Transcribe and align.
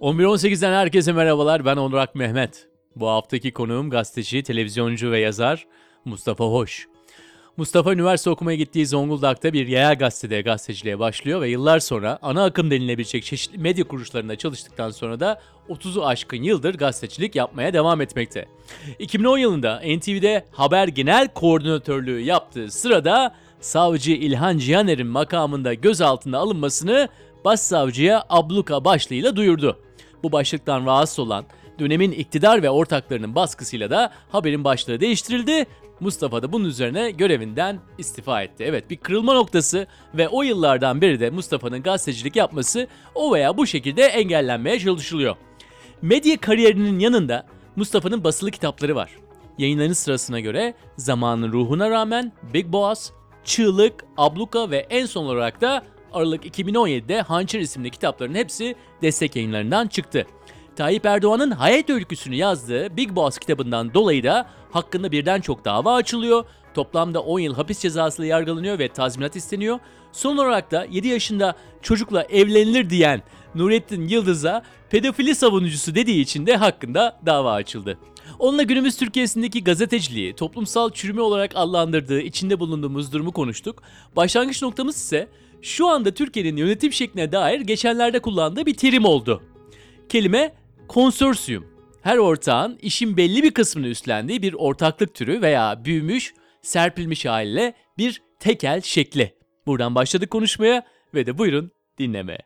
11.18'den 0.00 0.72
herkese 0.72 1.12
merhabalar. 1.12 1.64
Ben 1.64 1.76
Onur 1.76 2.06
Mehmet. 2.14 2.68
Bu 2.96 3.08
haftaki 3.08 3.52
konuğum 3.52 3.90
gazeteci, 3.90 4.42
televizyoncu 4.42 5.10
ve 5.10 5.20
yazar 5.20 5.66
Mustafa 6.04 6.44
Hoş. 6.44 6.88
Mustafa 7.56 7.92
üniversite 7.92 8.30
okumaya 8.30 8.56
gittiği 8.56 8.86
Zonguldak'ta 8.86 9.52
bir 9.52 9.66
yerel 9.66 9.98
gazetede 9.98 10.40
gazeteciliğe 10.40 10.98
başlıyor 10.98 11.40
ve 11.40 11.48
yıllar 11.48 11.78
sonra 11.78 12.18
ana 12.22 12.44
akım 12.44 12.70
denilebilecek 12.70 13.24
çeşitli 13.24 13.58
medya 13.58 13.84
kuruluşlarında 13.84 14.36
çalıştıktan 14.36 14.90
sonra 14.90 15.20
da 15.20 15.40
30'u 15.68 16.06
aşkın 16.06 16.42
yıldır 16.42 16.74
gazetecilik 16.74 17.36
yapmaya 17.36 17.72
devam 17.72 18.00
etmekte. 18.00 18.46
2010 18.98 19.38
yılında 19.38 19.76
NTV'de 19.76 20.44
haber 20.50 20.88
genel 20.88 21.28
koordinatörlüğü 21.28 22.20
yaptığı 22.20 22.70
sırada 22.70 23.34
savcı 23.60 24.12
İlhan 24.12 24.58
Cihaner'in 24.58 25.06
makamında 25.06 25.74
gözaltına 25.74 26.38
alınmasını 26.38 27.08
başsavcıya 27.44 28.24
abluka 28.28 28.84
başlığıyla 28.84 29.36
duyurdu. 29.36 29.78
Bu 30.22 30.32
başlıktan 30.32 30.86
rahatsız 30.86 31.18
olan 31.18 31.44
dönemin 31.78 32.12
iktidar 32.12 32.62
ve 32.62 32.70
ortaklarının 32.70 33.34
baskısıyla 33.34 33.90
da 33.90 34.12
haberin 34.28 34.64
başlığı 34.64 35.00
değiştirildi. 35.00 35.66
Mustafa 36.00 36.42
da 36.42 36.52
bunun 36.52 36.64
üzerine 36.64 37.10
görevinden 37.10 37.80
istifa 37.98 38.42
etti. 38.42 38.64
Evet 38.64 38.90
bir 38.90 38.96
kırılma 38.96 39.34
noktası 39.34 39.86
ve 40.14 40.28
o 40.28 40.42
yıllardan 40.42 41.00
beri 41.00 41.20
de 41.20 41.30
Mustafa'nın 41.30 41.82
gazetecilik 41.82 42.36
yapması 42.36 42.86
o 43.14 43.34
veya 43.34 43.56
bu 43.56 43.66
şekilde 43.66 44.02
engellenmeye 44.02 44.78
çalışılıyor. 44.78 45.36
Medya 46.02 46.40
kariyerinin 46.40 46.98
yanında 46.98 47.46
Mustafa'nın 47.76 48.24
basılı 48.24 48.50
kitapları 48.50 48.96
var. 48.96 49.10
Yayınların 49.58 49.92
sırasına 49.92 50.40
göre 50.40 50.74
Zamanın 50.96 51.52
Ruhuna 51.52 51.90
Rağmen, 51.90 52.32
Big 52.54 52.66
Boss, 52.66 53.10
Çığlık, 53.44 54.04
Abluka 54.16 54.70
ve 54.70 54.86
en 54.90 55.06
son 55.06 55.24
olarak 55.24 55.60
da 55.60 55.82
Aralık 56.12 56.58
2017'de 56.58 57.20
Hançer 57.20 57.60
isimli 57.60 57.90
kitapların 57.90 58.34
hepsi 58.34 58.74
destek 59.02 59.36
yayınlarından 59.36 59.86
çıktı. 59.86 60.26
Tayyip 60.76 61.06
Erdoğan'ın 61.06 61.50
hayat 61.50 61.90
öyküsünü 61.90 62.34
yazdığı 62.34 62.96
Big 62.96 63.10
Boss 63.10 63.38
kitabından 63.38 63.94
dolayı 63.94 64.24
da 64.24 64.50
hakkında 64.70 65.12
birden 65.12 65.40
çok 65.40 65.64
dava 65.64 65.94
açılıyor. 65.94 66.44
Toplamda 66.74 67.20
10 67.20 67.38
yıl 67.38 67.54
hapis 67.54 67.78
cezasıyla 67.78 68.28
yargılanıyor 68.28 68.78
ve 68.78 68.88
tazminat 68.88 69.36
isteniyor. 69.36 69.78
Son 70.12 70.36
olarak 70.36 70.70
da 70.70 70.86
7 70.90 71.08
yaşında 71.08 71.56
çocukla 71.82 72.22
evlenilir 72.22 72.90
diyen 72.90 73.22
Nurettin 73.54 74.08
Yıldız'a 74.08 74.62
pedofili 74.90 75.34
savunucusu 75.34 75.94
dediği 75.94 76.20
için 76.20 76.46
de 76.46 76.56
hakkında 76.56 77.20
dava 77.26 77.52
açıldı. 77.52 77.98
Onunla 78.38 78.62
günümüz 78.62 78.96
Türkiye'sindeki 78.96 79.64
gazeteciliği, 79.64 80.34
toplumsal 80.34 80.90
çürüme 80.90 81.20
olarak 81.20 81.52
adlandırdığı 81.54 82.20
içinde 82.20 82.60
bulunduğumuz 82.60 83.12
durumu 83.12 83.32
konuştuk. 83.32 83.82
Başlangıç 84.16 84.62
noktamız 84.62 84.96
ise 84.96 85.28
şu 85.62 85.88
anda 85.88 86.14
Türkiye'nin 86.14 86.56
yönetim 86.56 86.92
şekline 86.92 87.32
dair 87.32 87.60
geçenlerde 87.60 88.18
kullandığı 88.18 88.66
bir 88.66 88.76
terim 88.76 89.04
oldu. 89.04 89.42
Kelime 90.08 90.54
konsorsiyum. 90.88 91.78
Her 92.02 92.16
ortağın 92.16 92.78
işin 92.82 93.16
belli 93.16 93.42
bir 93.42 93.50
kısmını 93.50 93.88
üstlendiği 93.88 94.42
bir 94.42 94.54
ortaklık 94.54 95.14
türü 95.14 95.42
veya 95.42 95.84
büyümüş, 95.84 96.34
serpilmiş 96.62 97.26
haliyle 97.26 97.74
bir 97.98 98.22
tekel 98.38 98.80
şekli. 98.80 99.34
Buradan 99.66 99.94
başladık 99.94 100.30
konuşmaya 100.30 100.86
ve 101.14 101.26
de 101.26 101.38
buyurun 101.38 101.70
dinlemeye. 101.98 102.42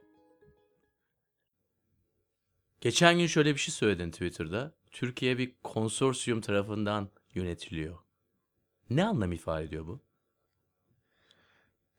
Geçen 2.80 3.18
gün 3.18 3.26
şöyle 3.26 3.54
bir 3.54 3.60
şey 3.60 3.74
söyledin 3.74 4.10
Twitter'da. 4.10 4.74
Türkiye 4.90 5.38
bir 5.38 5.52
konsorsiyum 5.62 6.40
tarafından 6.40 7.08
yönetiliyor. 7.34 7.98
Ne 8.90 9.04
anlam 9.04 9.32
ifade 9.32 9.64
ediyor 9.64 9.86
bu? 9.86 10.00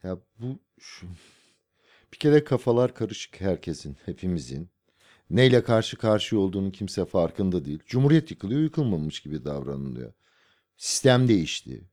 Ya 0.03 0.17
bu 0.39 0.59
şu, 0.79 1.07
bir 2.13 2.17
kere 2.17 2.43
kafalar 2.43 2.93
karışık 2.93 3.41
herkesin, 3.41 3.97
hepimizin. 4.05 4.69
Neyle 5.29 5.63
karşı 5.63 5.97
karşıya 5.97 6.41
olduğunu 6.41 6.71
kimse 6.71 7.05
farkında 7.05 7.65
değil. 7.65 7.79
Cumhuriyet 7.85 8.31
yıkılıyor, 8.31 8.61
yıkılmamış 8.61 9.19
gibi 9.19 9.45
davranılıyor. 9.45 10.13
Sistem 10.77 11.27
değişti. 11.27 11.87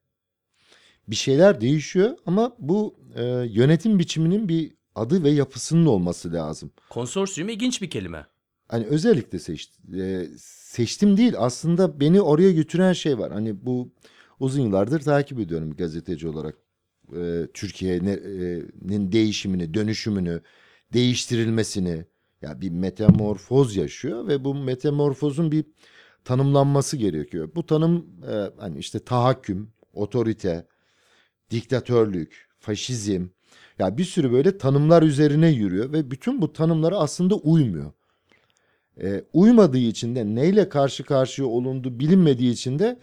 Bir 1.08 1.16
şeyler 1.16 1.60
değişiyor 1.60 2.16
ama 2.26 2.56
bu 2.58 2.96
e, 3.14 3.24
yönetim 3.50 3.98
biçiminin 3.98 4.48
bir 4.48 4.74
adı 4.94 5.24
ve 5.24 5.30
yapısının 5.30 5.86
olması 5.86 6.32
lazım. 6.32 6.70
Konsorsiyum 6.90 7.48
ilginç 7.48 7.82
bir 7.82 7.90
kelime. 7.90 8.26
Hani 8.68 8.86
özellikle 8.86 9.38
seçtim, 9.38 9.84
seçtim 10.38 11.16
değil 11.16 11.34
aslında 11.36 12.00
beni 12.00 12.20
oraya 12.20 12.52
götüren 12.52 12.92
şey 12.92 13.18
var. 13.18 13.32
Hani 13.32 13.66
bu 13.66 13.92
uzun 14.40 14.62
yıllardır 14.62 15.00
takip 15.00 15.40
ediyorum 15.40 15.76
gazeteci 15.76 16.28
olarak. 16.28 16.69
E, 17.16 17.46
Türkiye'nin 17.54 19.12
değişimini, 19.12 19.74
dönüşümünü, 19.74 20.40
değiştirilmesini. 20.92 22.04
Ya 22.42 22.60
bir 22.60 22.70
metamorfoz 22.70 23.76
yaşıyor 23.76 24.28
ve 24.28 24.44
bu 24.44 24.54
metamorfozun 24.54 25.52
bir 25.52 25.64
tanımlanması 26.24 26.96
gerekiyor. 26.96 27.50
Bu 27.54 27.66
tanım 27.66 28.06
e, 28.30 28.50
hani 28.58 28.78
işte 28.78 28.98
tahakküm, 28.98 29.72
otorite, 29.94 30.66
diktatörlük, 31.50 32.48
faşizm. 32.60 33.26
Ya 33.78 33.98
bir 33.98 34.04
sürü 34.04 34.32
böyle 34.32 34.58
tanımlar 34.58 35.02
üzerine 35.02 35.50
yürüyor 35.50 35.92
ve 35.92 36.10
bütün 36.10 36.42
bu 36.42 36.52
tanımlara 36.52 36.98
aslında 36.98 37.34
uymuyor. 37.34 37.92
E, 39.02 39.24
uymadığı 39.32 39.78
için 39.78 40.16
de 40.16 40.26
neyle 40.26 40.68
karşı 40.68 41.04
karşıya 41.04 41.48
olunduğu 41.48 42.00
bilinmediği 42.00 42.52
için 42.52 42.78
de 42.78 42.98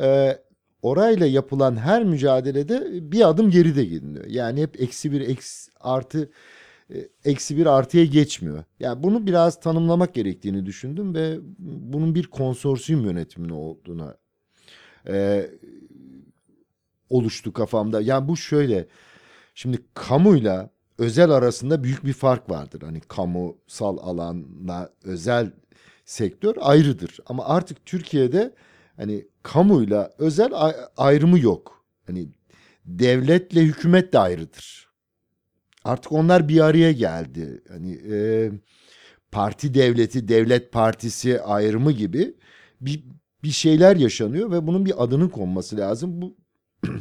e, 0.00 0.38
orayla 0.86 1.26
yapılan 1.26 1.76
her 1.76 2.04
mücadelede 2.04 2.88
bir 3.12 3.28
adım 3.28 3.50
geride 3.50 3.84
geliniyor. 3.84 4.24
Yani 4.26 4.62
hep 4.62 4.80
eksi 4.80 5.12
bir 5.12 5.20
eksi 5.20 5.70
artı 5.80 6.30
e, 6.94 7.08
eksi 7.24 7.56
bir 7.56 7.66
artıya 7.66 8.04
geçmiyor. 8.04 8.64
Yani 8.80 9.02
bunu 9.02 9.26
biraz 9.26 9.60
tanımlamak 9.60 10.14
gerektiğini 10.14 10.66
düşündüm 10.66 11.14
ve 11.14 11.38
bunun 11.58 12.14
bir 12.14 12.26
konsorsiyum 12.26 13.04
yönetimine 13.04 13.52
olduğuna 13.52 14.16
e, 15.08 15.46
oluştu 17.10 17.52
kafamda. 17.52 18.00
Yani 18.00 18.28
bu 18.28 18.36
şöyle 18.36 18.86
şimdi 19.54 19.78
kamuyla 19.94 20.70
özel 20.98 21.30
arasında 21.30 21.84
büyük 21.84 22.04
bir 22.04 22.12
fark 22.12 22.50
vardır. 22.50 22.82
Hani 22.82 23.00
kamusal 23.00 23.98
alanla 23.98 24.90
özel 25.04 25.52
sektör 26.04 26.56
ayrıdır. 26.60 27.18
Ama 27.26 27.44
artık 27.44 27.86
Türkiye'de 27.86 28.54
hani 28.96 29.26
kamuyla 29.42 30.14
özel 30.18 30.50
ayrımı 30.96 31.38
yok. 31.38 31.84
Hani 32.06 32.28
devletle 32.84 33.60
hükümet 33.60 34.12
de 34.12 34.18
ayrıdır. 34.18 34.88
Artık 35.84 36.12
onlar 36.12 36.48
bir 36.48 36.60
araya 36.60 36.92
geldi. 36.92 37.62
Hani 37.68 37.92
e, 38.10 38.50
parti 39.30 39.74
devleti, 39.74 40.28
devlet 40.28 40.72
partisi 40.72 41.40
ayrımı 41.40 41.92
gibi 41.92 42.34
bir 42.80 43.04
bir 43.42 43.50
şeyler 43.50 43.96
yaşanıyor 43.96 44.50
ve 44.50 44.66
bunun 44.66 44.86
bir 44.86 45.04
adının 45.04 45.28
konması 45.28 45.76
lazım. 45.76 46.22
Bu 46.22 46.36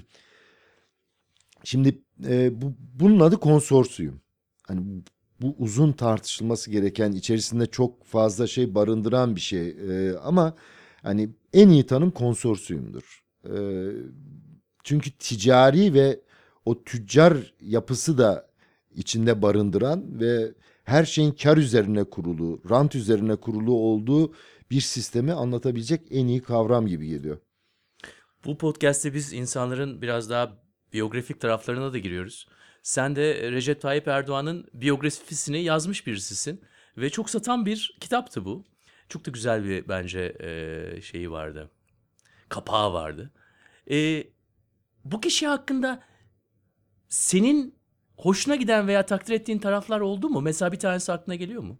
Şimdi 1.63 2.01
e, 2.27 2.61
bu 2.61 2.73
bunun 2.79 3.19
adı 3.19 3.37
konsorsiyum. 3.37 4.21
Hani 4.67 5.03
bu, 5.41 5.55
uzun 5.57 5.91
tartışılması 5.91 6.71
gereken, 6.71 7.11
içerisinde 7.11 7.65
çok 7.65 8.05
fazla 8.05 8.47
şey 8.47 8.75
barındıran 8.75 9.35
bir 9.35 9.41
şey. 9.41 9.67
E, 9.69 10.17
ama 10.17 10.55
hani 11.05 11.29
en 11.53 11.69
iyi 11.69 11.85
tanım 11.85 12.11
konsorsiyumdur. 12.11 13.23
E, 13.43 13.55
çünkü 14.83 15.11
ticari 15.11 15.93
ve 15.93 16.19
o 16.65 16.83
tüccar 16.83 17.53
yapısı 17.61 18.17
da 18.17 18.47
içinde 18.95 19.41
barındıran 19.41 20.19
ve 20.19 20.53
her 20.83 21.05
şeyin 21.05 21.31
kar 21.31 21.57
üzerine 21.57 22.03
kurulu, 22.03 22.61
rant 22.69 22.95
üzerine 22.95 23.35
kurulu 23.35 23.73
olduğu 23.73 24.33
bir 24.71 24.81
sistemi 24.81 25.33
anlatabilecek 25.33 26.01
en 26.11 26.27
iyi 26.27 26.41
kavram 26.41 26.87
gibi 26.87 27.07
geliyor. 27.07 27.37
Bu 28.45 28.57
podcast'te 28.57 29.13
biz 29.13 29.33
insanların 29.33 30.01
biraz 30.01 30.29
daha 30.29 30.57
biyografik 30.93 31.39
taraflarına 31.39 31.93
da 31.93 31.97
giriyoruz. 31.97 32.47
Sen 32.83 33.15
de 33.15 33.51
Recep 33.51 33.81
Tayyip 33.81 34.07
Erdoğan'ın 34.07 34.67
biyografisini 34.73 35.63
yazmış 35.63 36.07
birisisin 36.07 36.61
ve 36.97 37.09
çok 37.09 37.29
satan 37.29 37.65
bir 37.65 37.97
kitaptı 37.99 38.45
bu. 38.45 38.63
Çok 39.09 39.25
da 39.25 39.31
güzel 39.31 39.65
bir 39.65 39.87
bence 39.87 40.35
e, 40.39 41.01
şeyi 41.01 41.31
vardı. 41.31 41.69
Kapağı 42.49 42.93
vardı. 42.93 43.31
E, 43.91 44.23
bu 45.05 45.21
kişi 45.21 45.47
hakkında 45.47 46.03
senin 47.09 47.75
hoşuna 48.17 48.55
giden 48.55 48.87
veya 48.87 49.05
takdir 49.05 49.33
ettiğin 49.33 49.59
taraflar 49.59 49.99
oldu 49.99 50.29
mu? 50.29 50.41
Mesela 50.41 50.71
bir 50.71 50.79
tanesi 50.79 51.11
aklına 51.11 51.35
geliyor 51.35 51.63
mu? 51.63 51.77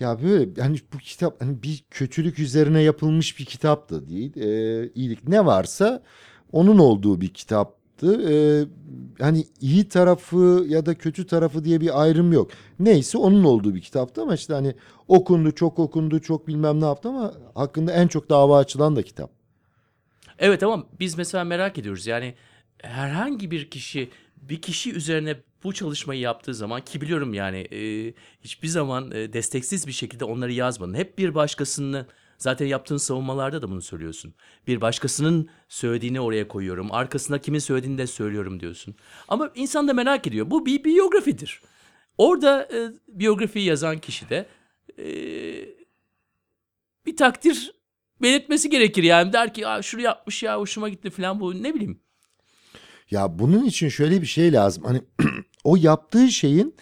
Ya 0.00 0.22
böyle 0.22 0.62
hani 0.62 0.78
bu 0.92 0.98
kitap 0.98 1.40
hani 1.40 1.62
bir 1.62 1.84
kötülük 1.90 2.38
üzerine 2.38 2.82
yapılmış 2.82 3.38
bir 3.38 3.44
kitap 3.44 3.90
da 3.90 4.08
değil. 4.08 4.36
Ee, 4.36 4.90
iyilik 4.94 5.28
ne 5.28 5.46
varsa 5.46 6.02
onun 6.52 6.78
olduğu 6.78 7.20
bir 7.20 7.28
kitaptı. 7.94 8.30
Ee, 8.30 8.64
hani 9.22 9.44
iyi 9.60 9.88
tarafı 9.88 10.64
ya 10.68 10.86
da 10.86 10.94
kötü 10.94 11.26
tarafı 11.26 11.64
diye 11.64 11.80
bir 11.80 12.02
ayrım 12.02 12.32
yok. 12.32 12.50
Neyse 12.78 13.18
onun 13.18 13.44
olduğu 13.44 13.74
bir 13.74 13.80
kitaptı 13.80 14.22
ama 14.22 14.34
işte 14.34 14.54
hani 14.54 14.74
okundu, 15.08 15.52
çok 15.54 15.78
okundu, 15.78 16.20
çok 16.20 16.48
bilmem 16.48 16.80
ne 16.80 16.84
yaptı 16.84 17.08
ama 17.08 17.34
hakkında 17.54 17.92
en 17.92 18.08
çok 18.08 18.30
dava 18.30 18.58
açılan 18.58 18.96
da 18.96 19.02
kitap. 19.02 19.30
Evet 20.38 20.62
ama 20.62 20.86
biz 21.00 21.18
mesela 21.18 21.44
merak 21.44 21.78
ediyoruz. 21.78 22.06
Yani 22.06 22.34
herhangi 22.82 23.50
bir 23.50 23.70
kişi 23.70 24.10
bir 24.36 24.62
kişi 24.62 24.92
üzerine 24.92 25.36
bu 25.64 25.72
çalışmayı 25.72 26.20
yaptığı 26.20 26.54
zaman 26.54 26.80
ki 26.80 27.00
biliyorum 27.00 27.34
yani 27.34 27.58
e, 27.58 28.12
hiçbir 28.40 28.68
zaman 28.68 29.10
e, 29.10 29.32
desteksiz 29.32 29.86
bir 29.86 29.92
şekilde 29.92 30.24
onları 30.24 30.52
yazmadın. 30.52 30.94
Hep 30.94 31.18
bir 31.18 31.34
başkasını 31.34 32.06
zaten 32.44 32.66
yaptığın 32.66 32.96
savunmalarda 32.96 33.62
da 33.62 33.70
bunu 33.70 33.82
söylüyorsun. 33.82 34.34
Bir 34.66 34.80
başkasının 34.80 35.48
söylediğini 35.68 36.20
oraya 36.20 36.48
koyuyorum. 36.48 36.92
Arkasında 36.92 37.40
kimin 37.40 37.58
söylediğini 37.58 37.98
de 37.98 38.06
söylüyorum 38.06 38.60
diyorsun. 38.60 38.94
Ama 39.28 39.50
insan 39.54 39.88
da 39.88 39.92
merak 39.92 40.26
ediyor. 40.26 40.50
Bu 40.50 40.66
bir 40.66 40.84
biyografidir. 40.84 41.62
Orada 42.18 42.68
e, 42.72 42.92
biyografiyi 43.08 43.66
yazan 43.66 43.98
kişi 43.98 44.28
de 44.28 44.46
e, 44.98 45.06
bir 47.06 47.16
takdir 47.16 47.72
belirtmesi 48.22 48.70
gerekir 48.70 49.02
yani 49.02 49.32
der 49.32 49.54
ki 49.54 49.64
şunu 49.82 50.00
yapmış 50.00 50.42
ya 50.42 50.58
hoşuma 50.58 50.88
gitti 50.88 51.10
falan 51.10 51.40
bu 51.40 51.62
ne 51.62 51.74
bileyim. 51.74 52.00
Ya 53.10 53.38
bunun 53.38 53.64
için 53.64 53.88
şöyle 53.88 54.22
bir 54.22 54.26
şey 54.26 54.52
lazım. 54.52 54.84
Hani 54.84 55.02
o 55.64 55.76
yaptığı 55.76 56.28
şeyin 56.28 56.76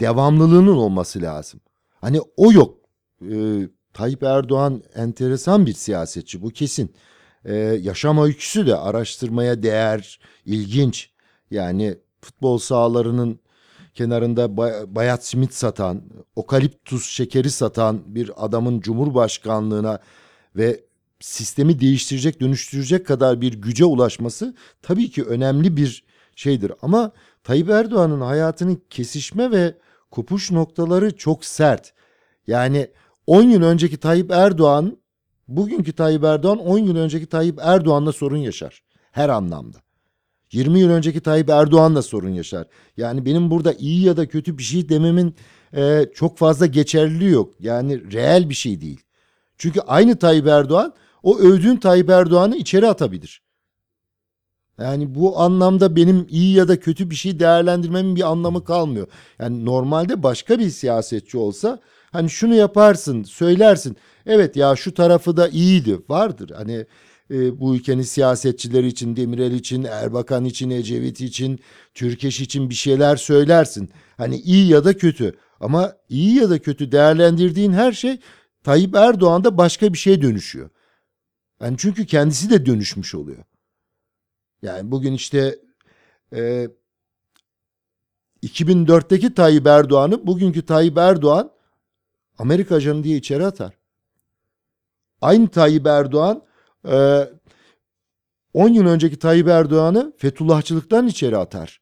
devamlılığının 0.00 0.76
olması 0.76 1.22
lazım. 1.22 1.60
Hani 2.00 2.20
o 2.36 2.52
yok. 2.52 2.78
Ee, 3.22 3.68
Tayyip 3.98 4.22
Erdoğan 4.22 4.82
enteresan 4.94 5.66
bir 5.66 5.72
siyasetçi 5.72 6.42
bu 6.42 6.50
kesin. 6.50 6.94
Ee, 7.44 7.54
yaşam 7.82 8.18
öyküsü 8.18 8.66
de 8.66 8.76
araştırmaya 8.76 9.62
değer, 9.62 10.20
ilginç. 10.44 11.10
Yani 11.50 11.98
futbol 12.20 12.58
sahalarının 12.58 13.40
kenarında 13.94 14.56
bay- 14.56 14.94
bayat 14.94 15.26
simit 15.26 15.54
satan, 15.54 16.02
okaliptus 16.36 17.08
şekeri 17.08 17.50
satan 17.50 18.02
bir 18.06 18.30
adamın 18.36 18.80
cumhurbaşkanlığına 18.80 19.98
ve 20.56 20.80
sistemi 21.20 21.80
değiştirecek, 21.80 22.40
dönüştürecek 22.40 23.06
kadar 23.06 23.40
bir 23.40 23.52
güce 23.52 23.84
ulaşması 23.84 24.54
tabii 24.82 25.10
ki 25.10 25.24
önemli 25.24 25.76
bir 25.76 26.04
şeydir. 26.36 26.72
Ama 26.82 27.12
Tayyip 27.44 27.70
Erdoğan'ın 27.70 28.20
hayatının 28.20 28.82
kesişme 28.90 29.50
ve 29.50 29.74
kopuş 30.10 30.50
noktaları 30.50 31.16
çok 31.16 31.44
sert. 31.44 31.92
Yani 32.46 32.90
10 33.28 33.42
yıl 33.42 33.62
önceki 33.62 33.96
Tayyip 33.96 34.30
Erdoğan, 34.30 34.98
bugünkü 35.48 35.92
Tayyip 35.92 36.24
Erdoğan 36.24 36.58
10 36.58 36.78
yıl 36.78 36.96
önceki 36.96 37.26
Tayyip 37.26 37.58
Erdoğan'la 37.62 38.12
sorun 38.12 38.36
yaşar. 38.36 38.82
Her 39.12 39.28
anlamda. 39.28 39.78
20 40.52 40.80
yıl 40.80 40.90
önceki 40.90 41.20
Tayyip 41.20 41.50
Erdoğan'la 41.50 42.02
sorun 42.02 42.28
yaşar. 42.28 42.66
Yani 42.96 43.24
benim 43.24 43.50
burada 43.50 43.72
iyi 43.72 44.04
ya 44.04 44.16
da 44.16 44.28
kötü 44.28 44.58
bir 44.58 44.62
şey 44.62 44.88
dememin 44.88 45.34
e, 45.76 46.06
çok 46.14 46.38
fazla 46.38 46.66
geçerliliği 46.66 47.30
yok. 47.30 47.54
Yani 47.60 48.12
reel 48.12 48.48
bir 48.48 48.54
şey 48.54 48.80
değil. 48.80 49.00
Çünkü 49.58 49.80
aynı 49.80 50.16
Tayyip 50.16 50.46
Erdoğan 50.46 50.94
o 51.22 51.38
övdüğün 51.38 51.76
Tayyip 51.76 52.10
Erdoğan'ı 52.10 52.56
içeri 52.56 52.88
atabilir. 52.88 53.42
Yani 54.78 55.14
bu 55.14 55.40
anlamda 55.40 55.96
benim 55.96 56.26
iyi 56.30 56.56
ya 56.56 56.68
da 56.68 56.80
kötü 56.80 57.10
bir 57.10 57.14
şey 57.14 57.40
değerlendirmemin 57.40 58.16
bir 58.16 58.30
anlamı 58.30 58.64
kalmıyor. 58.64 59.06
Yani 59.38 59.64
normalde 59.64 60.22
başka 60.22 60.58
bir 60.58 60.70
siyasetçi 60.70 61.38
olsa 61.38 61.80
hani 62.12 62.30
şunu 62.30 62.54
yaparsın, 62.54 63.22
söylersin. 63.22 63.96
Evet 64.26 64.56
ya 64.56 64.76
şu 64.76 64.94
tarafı 64.94 65.36
da 65.36 65.48
iyiydi. 65.48 65.98
Vardır. 66.08 66.50
Hani 66.56 66.86
e, 67.30 67.60
bu 67.60 67.76
ülkenin 67.76 68.02
siyasetçileri 68.02 68.86
için, 68.86 69.16
Demirel 69.16 69.52
için, 69.52 69.84
Erbakan 69.84 70.44
için, 70.44 70.70
Ecevit 70.70 71.20
için, 71.20 71.60
Türkeş 71.94 72.40
için 72.40 72.70
bir 72.70 72.74
şeyler 72.74 73.16
söylersin. 73.16 73.90
Hani 74.16 74.36
iyi 74.36 74.68
ya 74.68 74.84
da 74.84 74.96
kötü. 74.96 75.34
Ama 75.60 75.96
iyi 76.08 76.34
ya 76.34 76.50
da 76.50 76.58
kötü 76.58 76.92
değerlendirdiğin 76.92 77.72
her 77.72 77.92
şey 77.92 78.20
Tayyip 78.64 78.94
Erdoğan'da 78.94 79.58
başka 79.58 79.92
bir 79.92 79.98
şeye 79.98 80.22
dönüşüyor. 80.22 80.70
Yani 81.62 81.76
çünkü 81.78 82.06
kendisi 82.06 82.50
de 82.50 82.66
dönüşmüş 82.66 83.14
oluyor. 83.14 83.44
Yani 84.62 84.90
bugün 84.90 85.12
işte 85.12 85.58
e, 86.34 86.68
2004'teki 88.42 89.34
Tayyip 89.34 89.66
Erdoğan'ı 89.66 90.26
bugünkü 90.26 90.66
Tayyip 90.66 90.98
Erdoğan 90.98 91.50
Amerika 92.38 92.74
ajanı 92.74 93.04
diye 93.04 93.16
içeri 93.16 93.46
atar. 93.46 93.74
Aynı 95.20 95.48
Tayyip 95.48 95.86
Erdoğan 95.86 96.42
e, 96.88 97.28
10 98.54 98.68
yıl 98.68 98.86
önceki 98.86 99.18
Tayyip 99.18 99.48
Erdoğan'ı 99.48 100.12
Fethullahçılıktan 100.16 101.06
içeri 101.06 101.36
atar. 101.36 101.80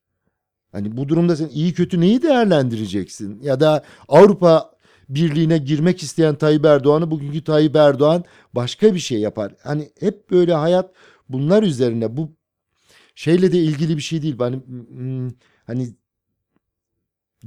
Hani 0.73 0.97
bu 0.97 1.09
durumda 1.09 1.37
sen 1.37 1.49
iyi 1.49 1.75
kötü 1.75 2.01
neyi 2.01 2.23
değerlendireceksin? 2.23 3.43
Ya 3.43 3.61
da 3.61 3.85
Avrupa 4.09 4.71
Birliği'ne 5.09 5.59
girmek 5.59 6.03
isteyen 6.03 6.35
Tayyip 6.35 6.65
Erdoğan'ı 6.65 7.11
bugünkü 7.11 7.45
Tayyip 7.45 7.77
Erdoğan 7.77 8.25
başka 8.55 8.95
bir 8.95 8.99
şey 8.99 9.21
yapar. 9.21 9.55
Hani 9.63 9.91
hep 10.01 10.31
böyle 10.31 10.55
hayat 10.55 10.93
bunlar 11.29 11.63
üzerine 11.63 12.17
bu 12.17 12.33
şeyle 13.15 13.53
de 13.53 13.59
ilgili 13.59 13.97
bir 13.97 14.03
şey 14.03 14.23
değil. 14.23 14.39
Hani 14.39 14.57
hmm, 14.57 15.31
hani 15.67 15.89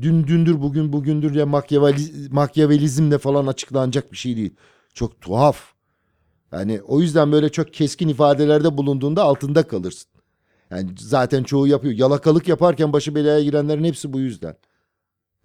dün 0.01 0.27
dündür 0.27 0.61
bugün 0.61 0.93
bugündür 0.93 1.35
ya 1.35 1.45
Machiavelli, 1.45 2.29
Machiavellizmle 2.29 3.17
falan 3.17 3.47
açıklanacak 3.47 4.11
bir 4.11 4.17
şey 4.17 4.37
değil. 4.37 4.55
Çok 4.93 5.21
tuhaf. 5.21 5.73
Yani 6.51 6.81
o 6.81 7.01
yüzden 7.01 7.31
böyle 7.31 7.49
çok 7.49 7.73
keskin 7.73 8.07
ifadelerde 8.07 8.77
bulunduğunda 8.77 9.23
altında 9.23 9.67
kalırsın. 9.67 10.11
Yani 10.71 10.89
zaten 10.97 11.43
çoğu 11.43 11.67
yapıyor. 11.67 11.93
Yalakalık 11.93 12.47
yaparken 12.47 12.93
başı 12.93 13.15
belaya 13.15 13.43
girenlerin 13.43 13.83
hepsi 13.83 14.13
bu 14.13 14.19
yüzden. 14.19 14.55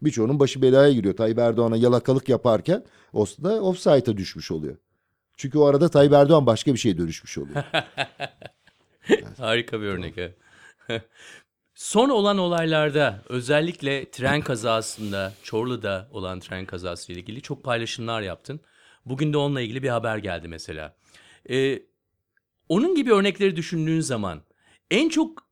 Birçoğunun 0.03 0.41
başı 0.41 0.63
belaya 0.63 0.93
giriyor. 0.93 1.17
Tayyip 1.17 1.39
Erdoğan'a 1.39 1.77
yalakalık 1.77 2.29
yaparken 2.29 2.85
aslında 3.15 3.63
offside'a 3.63 4.17
düşmüş 4.17 4.51
oluyor. 4.51 4.77
Çünkü 5.37 5.59
o 5.59 5.65
arada 5.65 5.89
Tayyip 5.89 6.13
Erdoğan 6.13 6.47
başka 6.47 6.73
bir 6.73 6.79
şeye 6.79 6.99
dönüşmüş 6.99 7.39
oluyor. 7.39 7.65
Harika 9.39 9.81
bir 9.81 9.87
örnek. 9.87 10.15
Son 11.75 12.09
olan 12.09 12.39
olaylarda 12.39 13.23
özellikle 13.29 14.11
tren 14.11 14.41
kazasında, 14.41 15.33
Çorlu'da 15.43 16.09
olan 16.13 16.41
tren 16.41 16.67
kazası 16.67 17.13
ile 17.13 17.21
ilgili 17.21 17.43
çok 17.43 17.65
paylaşımlar 17.65 18.23
yaptın. 18.23 18.61
Bugün 19.07 19.33
de 19.33 19.37
onunla 19.37 19.61
ilgili 19.61 19.83
bir 19.83 19.89
haber 19.89 20.19
geldi 20.19 20.49
mesela. 20.49 20.97
Ee, 21.51 21.83
onun 22.69 22.95
gibi 22.95 23.13
örnekleri 23.13 23.57
düşündüğün 23.57 24.01
zaman 24.01 24.43
en 24.91 25.09
çok 25.09 25.47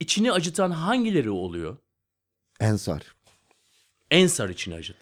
içini 0.00 0.32
acıtan 0.32 0.70
hangileri 0.70 1.30
oluyor? 1.30 1.76
Ensar. 2.60 3.02
Ensar 4.10 4.48
içini 4.48 4.74
acıt. 4.74 4.96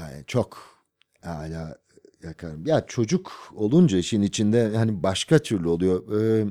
Yani 0.00 0.24
çok 0.26 0.78
hala 1.24 1.78
yakarım. 2.22 2.66
Ya 2.66 2.86
çocuk 2.86 3.52
olunca 3.54 3.98
işin 3.98 4.22
içinde 4.22 4.76
hani 4.76 5.02
başka 5.02 5.38
türlü 5.38 5.68
oluyor. 5.68 6.20
Ee, 6.20 6.46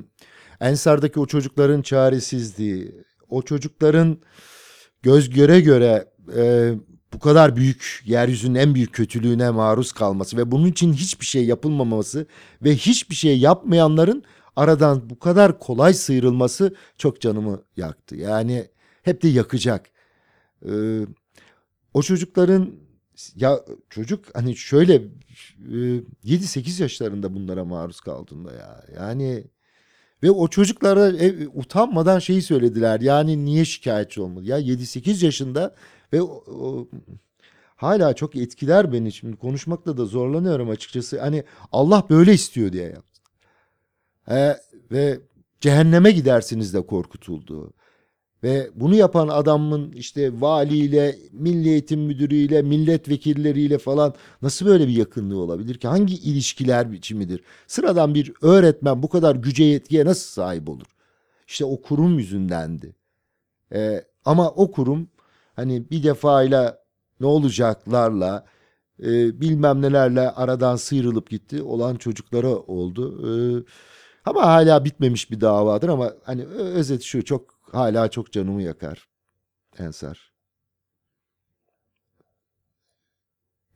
Ensar'daki 0.60 1.20
o 1.20 1.26
çocukların 1.26 1.82
çaresizliği, 1.82 2.94
o 3.28 3.42
çocukların 3.42 4.18
göz 5.02 5.30
göre 5.30 5.60
göre 5.60 6.12
e, 6.36 6.72
bu 7.12 7.18
kadar 7.18 7.56
büyük 7.56 8.02
yeryüzünün 8.04 8.54
en 8.54 8.74
büyük 8.74 8.92
kötülüğüne 8.92 9.50
maruz 9.50 9.92
kalması 9.92 10.36
ve 10.36 10.50
bunun 10.50 10.66
için 10.66 10.92
hiçbir 10.92 11.26
şey 11.26 11.44
yapılmaması 11.44 12.26
ve 12.62 12.76
hiçbir 12.76 13.14
şey 13.14 13.38
yapmayanların 13.38 14.24
aradan 14.56 15.10
bu 15.10 15.18
kadar 15.18 15.58
kolay 15.58 15.94
sıyrılması 15.94 16.74
çok 16.98 17.20
canımı 17.20 17.62
yaktı. 17.76 18.16
Yani 18.16 18.68
hep 19.02 19.22
de 19.22 19.28
yakacak. 19.28 19.90
Ee, 20.66 21.00
o 21.94 22.02
çocukların 22.02 22.74
ya 23.34 23.60
çocuk 23.90 24.24
hani 24.34 24.56
şöyle 24.56 24.94
e, 24.94 25.02
7-8 26.24 26.82
yaşlarında 26.82 27.34
bunlara 27.34 27.64
maruz 27.64 28.00
kaldığında 28.00 28.52
ya. 28.52 28.84
Yani 28.96 29.44
ve 30.22 30.30
o 30.30 30.48
çocuklara 30.48 31.08
e, 31.08 31.48
utanmadan 31.48 32.18
şeyi 32.18 32.42
söylediler. 32.42 33.00
Yani 33.00 33.44
niye 33.44 33.64
şikayetçi 33.64 34.20
olmadı? 34.20 34.44
Ya 34.46 34.58
7-8 34.58 35.24
yaşında 35.24 35.74
ve 36.12 36.22
o, 36.22 36.26
o- 36.46 36.88
hala 37.76 38.14
çok 38.14 38.36
etkiler 38.36 38.92
beni 38.92 39.12
şimdi 39.12 39.36
konuşmakla 39.36 39.96
da 39.96 40.04
zorlanıyorum 40.04 40.70
açıkçası. 40.70 41.20
Hani 41.20 41.44
Allah 41.72 42.04
böyle 42.10 42.34
istiyor 42.34 42.72
diye 42.72 42.84
yaptı. 42.84 43.20
E, 44.30 44.56
ve 44.92 45.20
cehenneme 45.60 46.10
gidersiniz 46.10 46.74
de 46.74 46.86
korkutuldu. 46.86 47.72
Ve 48.42 48.70
bunu 48.74 48.94
yapan 48.94 49.28
adamın 49.28 49.92
işte 49.92 50.40
valiyle, 50.40 51.16
milli 51.32 51.68
eğitim 51.68 52.00
müdürüyle, 52.00 52.62
milletvekilleriyle 52.62 53.78
falan 53.78 54.14
nasıl 54.42 54.66
böyle 54.66 54.88
bir 54.88 54.92
yakınlığı 54.92 55.38
olabilir 55.38 55.74
ki? 55.78 55.88
Hangi 55.88 56.14
ilişkiler 56.14 56.92
biçimidir? 56.92 57.42
Sıradan 57.66 58.14
bir 58.14 58.32
öğretmen 58.42 59.02
bu 59.02 59.08
kadar 59.08 59.36
güce 59.36 59.64
yetkiye 59.64 60.04
nasıl 60.04 60.30
sahip 60.30 60.68
olur? 60.68 60.86
İşte 61.48 61.64
o 61.64 61.82
kurum 61.82 62.18
yüzündendi. 62.18 62.94
Ee, 63.74 64.04
ama 64.24 64.50
o 64.50 64.70
kurum 64.70 65.08
hani 65.56 65.90
bir 65.90 66.02
defayla 66.02 66.78
ne 67.20 67.26
olacaklarla 67.26 68.44
e, 69.02 69.40
bilmem 69.40 69.82
nelerle 69.82 70.30
aradan 70.30 70.76
sıyrılıp 70.76 71.30
gitti 71.30 71.62
olan 71.62 71.96
çocuklara 71.96 72.48
oldu. 72.56 73.22
Ee, 73.26 73.64
ama 74.24 74.46
hala 74.46 74.84
bitmemiş 74.84 75.30
bir 75.30 75.40
davadır 75.40 75.88
ama 75.88 76.12
hani 76.24 76.44
ö- 76.44 76.72
özet 76.74 77.02
şu 77.02 77.24
çok 77.24 77.57
hala 77.72 78.10
çok 78.10 78.32
canımı 78.32 78.62
yakar 78.62 79.08
Ensar. 79.78 80.32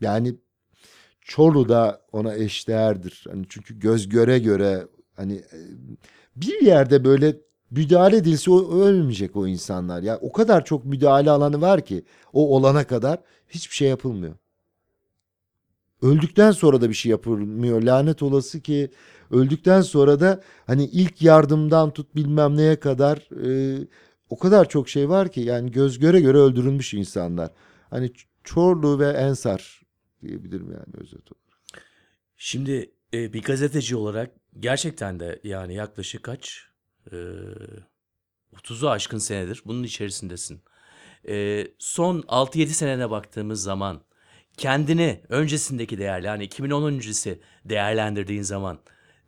Yani 0.01 0.37
Çorlu 1.23 1.69
da 1.69 2.03
ona 2.13 2.35
eşdeğerdir. 2.35 3.25
Hani 3.31 3.47
çünkü 3.49 3.79
göz 3.79 4.09
göre 4.09 4.39
göre 4.39 4.87
hani 5.17 5.35
e, 5.35 5.59
bir 6.37 6.61
yerde 6.63 7.05
böyle 7.05 7.37
müdahale 7.71 8.17
edilse 8.17 8.51
o 8.51 8.81
ölmeyecek 8.81 9.37
o 9.37 9.47
insanlar. 9.47 10.03
Ya 10.03 10.19
o 10.19 10.33
kadar 10.33 10.65
çok 10.65 10.85
müdahale 10.85 11.31
alanı 11.31 11.61
var 11.61 11.85
ki 11.85 12.05
o 12.33 12.57
olana 12.57 12.87
kadar 12.87 13.19
hiçbir 13.49 13.77
şey 13.77 13.89
yapılmıyor. 13.89 14.35
Öldükten 16.03 16.51
sonra 16.51 16.81
da 16.81 16.89
bir 16.89 16.95
şey 16.95 17.11
yapılmıyor. 17.11 17.83
Lanet 17.83 18.23
olası 18.23 18.61
ki 18.61 18.91
öldükten 19.31 19.81
sonra 19.81 20.21
da 20.21 20.43
hani 20.67 20.85
ilk 20.85 21.23
yardımdan 21.23 21.91
tut 21.91 22.15
bilmem 22.17 22.57
neye 22.57 22.81
kadar 22.81 23.47
e, 23.47 23.79
o 24.31 24.39
kadar 24.39 24.69
çok 24.69 24.89
şey 24.89 25.09
var 25.09 25.33
ki 25.33 25.41
yani 25.41 25.71
göz 25.71 25.99
göre 25.99 26.21
göre 26.21 26.39
öldürülmüş 26.39 26.95
insanlar. 26.95 27.51
Hani 27.91 28.13
Çorlu 28.45 28.99
ve 28.99 29.09
Ensar 29.09 29.83
diyebilirim 30.23 30.73
yani 30.73 30.95
özet 30.95 31.33
olarak. 31.33 31.87
Şimdi 32.37 32.95
e, 33.15 33.33
bir 33.33 33.43
gazeteci 33.43 33.97
olarak 33.97 34.31
gerçekten 34.59 35.21
de 35.21 35.41
yani 35.45 35.75
yaklaşık 35.75 36.23
kaç? 36.23 36.69
E, 37.13 37.17
30'u 38.53 38.89
aşkın 38.89 39.19
senedir 39.19 39.63
bunun 39.67 39.83
içerisindesin. 39.83 40.63
E, 41.29 41.67
son 41.79 42.21
6-7 42.21 42.67
senene 42.67 43.11
baktığımız 43.11 43.63
zaman 43.63 44.03
kendini 44.57 45.21
öncesindeki 45.29 45.99
değerli 45.99 46.27
yani 46.27 46.45
2010 46.45 46.83
öncesi 46.83 47.41
değerlendirdiğin 47.65 48.43
zaman 48.43 48.79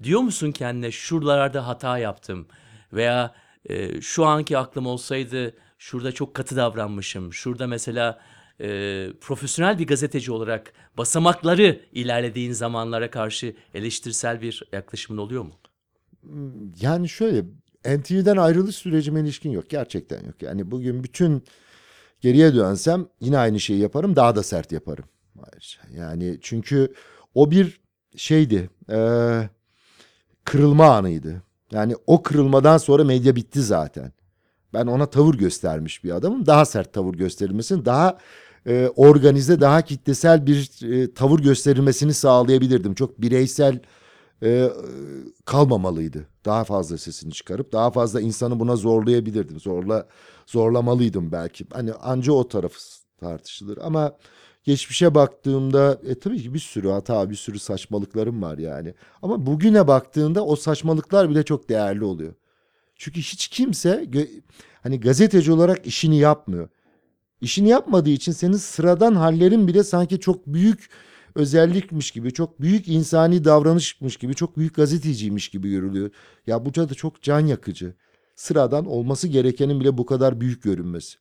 diyor 0.02 0.20
musun 0.20 0.52
kendine 0.52 0.90
şuralarda 0.90 1.66
hata 1.66 1.98
yaptım 1.98 2.46
veya 2.92 3.34
e, 3.66 4.00
şu 4.00 4.24
anki 4.24 4.58
aklım 4.58 4.86
olsaydı 4.86 5.54
şurada 5.78 6.12
çok 6.12 6.34
katı 6.34 6.56
davranmışım. 6.56 7.32
Şurada 7.32 7.66
mesela 7.66 8.20
e, 8.60 8.66
profesyonel 9.20 9.78
bir 9.78 9.86
gazeteci 9.86 10.32
olarak 10.32 10.72
basamakları 10.98 11.80
ilerlediğin 11.92 12.52
zamanlara 12.52 13.10
karşı 13.10 13.56
eleştirsel 13.74 14.40
bir 14.40 14.62
yaklaşımın 14.72 15.18
oluyor 15.18 15.42
mu? 15.42 15.54
Yani 16.80 17.08
şöyle 17.08 17.44
NTV'den 17.84 18.36
ayrılış 18.36 18.76
sürecime 18.76 19.20
ilişkin 19.20 19.50
yok. 19.50 19.70
Gerçekten 19.70 20.24
yok. 20.24 20.42
Yani 20.42 20.70
bugün 20.70 21.04
bütün 21.04 21.44
geriye 22.20 22.54
dönsem 22.54 23.06
yine 23.20 23.38
aynı 23.38 23.60
şeyi 23.60 23.80
yaparım. 23.80 24.16
Daha 24.16 24.36
da 24.36 24.42
sert 24.42 24.72
yaparım. 24.72 25.04
Ayrıca. 25.52 26.02
Yani 26.02 26.38
çünkü 26.42 26.94
o 27.34 27.50
bir 27.50 27.80
şeydi. 28.16 28.70
eee, 28.90 29.50
kırılma 30.44 30.86
anıydı. 30.86 31.42
Yani 31.72 31.96
o 32.06 32.22
kırılmadan 32.22 32.78
sonra 32.78 33.04
medya 33.04 33.36
bitti 33.36 33.62
zaten. 33.62 34.12
Ben 34.74 34.86
ona 34.86 35.06
tavır 35.06 35.34
göstermiş 35.34 36.04
bir 36.04 36.10
adamım. 36.10 36.46
Daha 36.46 36.64
sert 36.64 36.92
tavır 36.92 37.14
gösterilmesini, 37.14 37.84
daha 37.84 38.18
e, 38.66 38.88
organize, 38.96 39.60
daha 39.60 39.82
kitlesel 39.82 40.46
bir 40.46 40.92
e, 40.92 41.14
tavır 41.14 41.40
gösterilmesini 41.40 42.14
sağlayabilirdim. 42.14 42.94
Çok 42.94 43.20
bireysel 43.20 43.80
e, 44.42 44.70
kalmamalıydı. 45.44 46.26
Daha 46.44 46.64
fazla 46.64 46.98
sesini 46.98 47.32
çıkarıp 47.32 47.72
daha 47.72 47.90
fazla 47.90 48.20
insanı 48.20 48.60
buna 48.60 48.76
zorlayabilirdim. 48.76 49.60
Zorla 49.60 50.08
zorlamalıydım 50.46 51.32
belki. 51.32 51.66
Hani 51.72 51.92
anca 51.92 52.32
o 52.32 52.48
tarafı 52.48 52.78
tartışılır 53.20 53.78
ama 53.82 54.16
geçmişe 54.64 55.14
baktığımda 55.14 56.00
e, 56.08 56.18
tabii 56.18 56.42
ki 56.42 56.54
bir 56.54 56.58
sürü 56.58 56.88
hata, 56.88 57.30
bir 57.30 57.34
sürü 57.34 57.58
saçmalıklarım 57.58 58.42
var 58.42 58.58
yani. 58.58 58.94
Ama 59.22 59.46
bugüne 59.46 59.88
baktığında 59.88 60.44
o 60.44 60.56
saçmalıklar 60.56 61.30
bile 61.30 61.42
çok 61.42 61.68
değerli 61.68 62.04
oluyor. 62.04 62.34
Çünkü 62.96 63.20
hiç 63.20 63.48
kimse 63.48 64.06
hani 64.82 65.00
gazeteci 65.00 65.52
olarak 65.52 65.86
işini 65.86 66.18
yapmıyor. 66.18 66.68
İşini 67.40 67.68
yapmadığı 67.68 68.10
için 68.10 68.32
senin 68.32 68.56
sıradan 68.56 69.14
hallerin 69.14 69.68
bile 69.68 69.84
sanki 69.84 70.20
çok 70.20 70.46
büyük 70.46 70.90
özellikmiş 71.34 72.10
gibi, 72.10 72.32
çok 72.32 72.60
büyük 72.60 72.88
insani 72.88 73.44
davranışmış 73.44 74.16
gibi, 74.16 74.34
çok 74.34 74.56
büyük 74.56 74.74
gazeteciymiş 74.74 75.48
gibi 75.48 75.70
görülüyor. 75.70 76.10
Ya 76.46 76.64
bu 76.64 76.74
da 76.74 76.94
çok 76.94 77.22
can 77.22 77.40
yakıcı. 77.40 77.94
Sıradan 78.36 78.86
olması 78.86 79.28
gerekenin 79.28 79.80
bile 79.80 79.98
bu 79.98 80.06
kadar 80.06 80.40
büyük 80.40 80.62
görünmesi. 80.62 81.18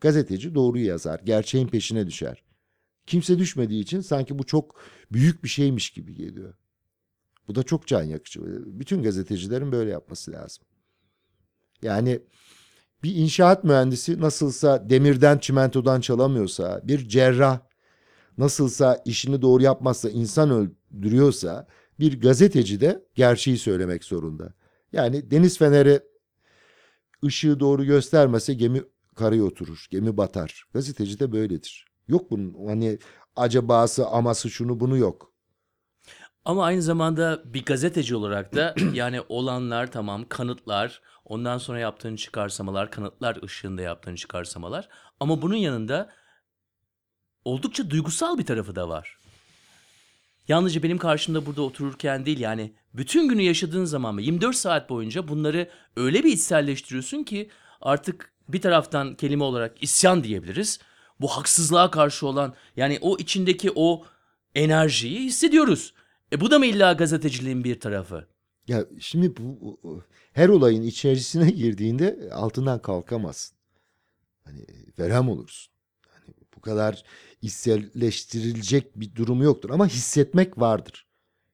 Gazeteci 0.00 0.54
doğruyu 0.54 0.86
yazar, 0.86 1.20
gerçeğin 1.24 1.68
peşine 1.68 2.06
düşer. 2.06 2.43
Kimse 3.06 3.38
düşmediği 3.38 3.82
için 3.82 4.00
sanki 4.00 4.38
bu 4.38 4.44
çok 4.44 4.80
büyük 5.12 5.44
bir 5.44 5.48
şeymiş 5.48 5.90
gibi 5.90 6.14
geliyor. 6.14 6.54
Bu 7.48 7.54
da 7.54 7.62
çok 7.62 7.86
can 7.86 8.02
yakıcı. 8.02 8.40
Bütün 8.66 9.02
gazetecilerin 9.02 9.72
böyle 9.72 9.90
yapması 9.90 10.32
lazım. 10.32 10.64
Yani 11.82 12.20
bir 13.02 13.14
inşaat 13.14 13.64
mühendisi 13.64 14.20
nasılsa 14.20 14.90
demirden 14.90 15.38
çimentodan 15.38 16.00
çalamıyorsa, 16.00 16.80
bir 16.84 17.08
cerrah 17.08 17.60
nasılsa 18.38 19.02
işini 19.04 19.42
doğru 19.42 19.62
yapmazsa, 19.62 20.10
insan 20.10 20.50
öldürüyorsa 20.50 21.66
bir 22.00 22.20
gazeteci 22.20 22.80
de 22.80 23.04
gerçeği 23.14 23.58
söylemek 23.58 24.04
zorunda. 24.04 24.54
Yani 24.92 25.30
deniz 25.30 25.58
feneri 25.58 26.00
ışığı 27.24 27.60
doğru 27.60 27.84
göstermese 27.84 28.54
gemi 28.54 28.82
karaya 29.14 29.44
oturur, 29.44 29.86
gemi 29.90 30.16
batar. 30.16 30.64
Gazeteci 30.74 31.20
de 31.20 31.32
böyledir. 31.32 31.93
Yok 32.08 32.30
bunun 32.30 32.66
hani 32.66 32.98
acabası, 33.36 34.06
aması 34.06 34.50
şunu 34.50 34.80
bunu 34.80 34.96
yok. 34.96 35.32
Ama 36.44 36.64
aynı 36.64 36.82
zamanda 36.82 37.42
bir 37.44 37.64
gazeteci 37.64 38.16
olarak 38.16 38.54
da 38.54 38.74
yani 38.92 39.20
olanlar 39.28 39.92
tamam 39.92 40.24
kanıtlar, 40.28 41.02
ondan 41.24 41.58
sonra 41.58 41.78
yaptığın 41.78 42.16
çıkarsamalar, 42.16 42.90
kanıtlar 42.90 43.42
ışığında 43.42 43.82
yaptığın 43.82 44.14
çıkarsamalar. 44.14 44.88
Ama 45.20 45.42
bunun 45.42 45.56
yanında 45.56 46.12
oldukça 47.44 47.90
duygusal 47.90 48.38
bir 48.38 48.46
tarafı 48.46 48.76
da 48.76 48.88
var. 48.88 49.18
Yalnızca 50.48 50.82
benim 50.82 50.98
karşımda 50.98 51.46
burada 51.46 51.62
otururken 51.62 52.26
değil 52.26 52.40
yani 52.40 52.74
bütün 52.94 53.28
günü 53.28 53.42
yaşadığın 53.42 53.84
zaman 53.84 54.18
ve 54.18 54.22
24 54.22 54.56
saat 54.56 54.90
boyunca 54.90 55.28
bunları 55.28 55.70
öyle 55.96 56.24
bir 56.24 56.32
içselleştiriyorsun 56.32 57.24
ki 57.24 57.50
artık 57.80 58.32
bir 58.48 58.60
taraftan 58.60 59.14
kelime 59.14 59.44
olarak 59.44 59.82
isyan 59.82 60.24
diyebiliriz. 60.24 60.78
Bu 61.20 61.28
haksızlığa 61.28 61.90
karşı 61.90 62.26
olan 62.26 62.54
yani 62.76 62.98
o 63.00 63.18
içindeki 63.18 63.72
o 63.74 64.04
enerjiyi 64.54 65.20
hissediyoruz. 65.20 65.94
E 66.32 66.40
bu 66.40 66.50
da 66.50 66.58
mı 66.58 66.66
illa 66.66 66.92
gazeteciliğin 66.92 67.64
bir 67.64 67.80
tarafı? 67.80 68.26
Ya 68.68 68.86
şimdi 69.00 69.36
bu 69.36 69.78
her 70.32 70.48
olayın 70.48 70.82
içerisine 70.82 71.50
girdiğinde 71.50 72.30
altından 72.32 72.82
kalkamazsın. 72.82 73.56
Hani 74.44 74.66
verem 74.98 75.28
olursun. 75.28 75.72
Hani 76.08 76.34
bu 76.56 76.60
kadar 76.60 77.04
içselleştirilecek 77.42 79.00
bir 79.00 79.14
durum 79.14 79.42
yoktur 79.42 79.70
ama 79.70 79.86
hissetmek 79.86 80.58
vardır. 80.58 81.06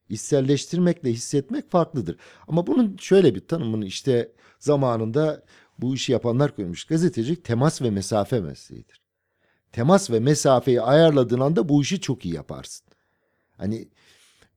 İçselleştirmekle 0.09 1.11
hissetmek 1.11 1.71
farklıdır. 1.71 2.17
Ama 2.47 2.67
bunun 2.67 2.97
şöyle 2.97 3.35
bir 3.35 3.47
tanımını 3.47 3.85
işte 3.85 4.31
zamanında 4.59 5.43
bu 5.77 5.95
işi 5.95 6.11
yapanlar 6.11 6.55
koymuş. 6.55 6.83
Gazetecilik 6.83 7.43
temas 7.43 7.81
ve 7.81 7.89
mesafe 7.89 8.39
mesleğidir. 8.39 9.00
Temas 9.71 10.11
ve 10.11 10.19
mesafeyi 10.19 10.81
ayarladığın 10.81 11.39
anda 11.39 11.69
bu 11.69 11.81
işi 11.81 12.01
çok 12.01 12.25
iyi 12.25 12.33
yaparsın. 12.35 12.85
Hani 13.57 13.87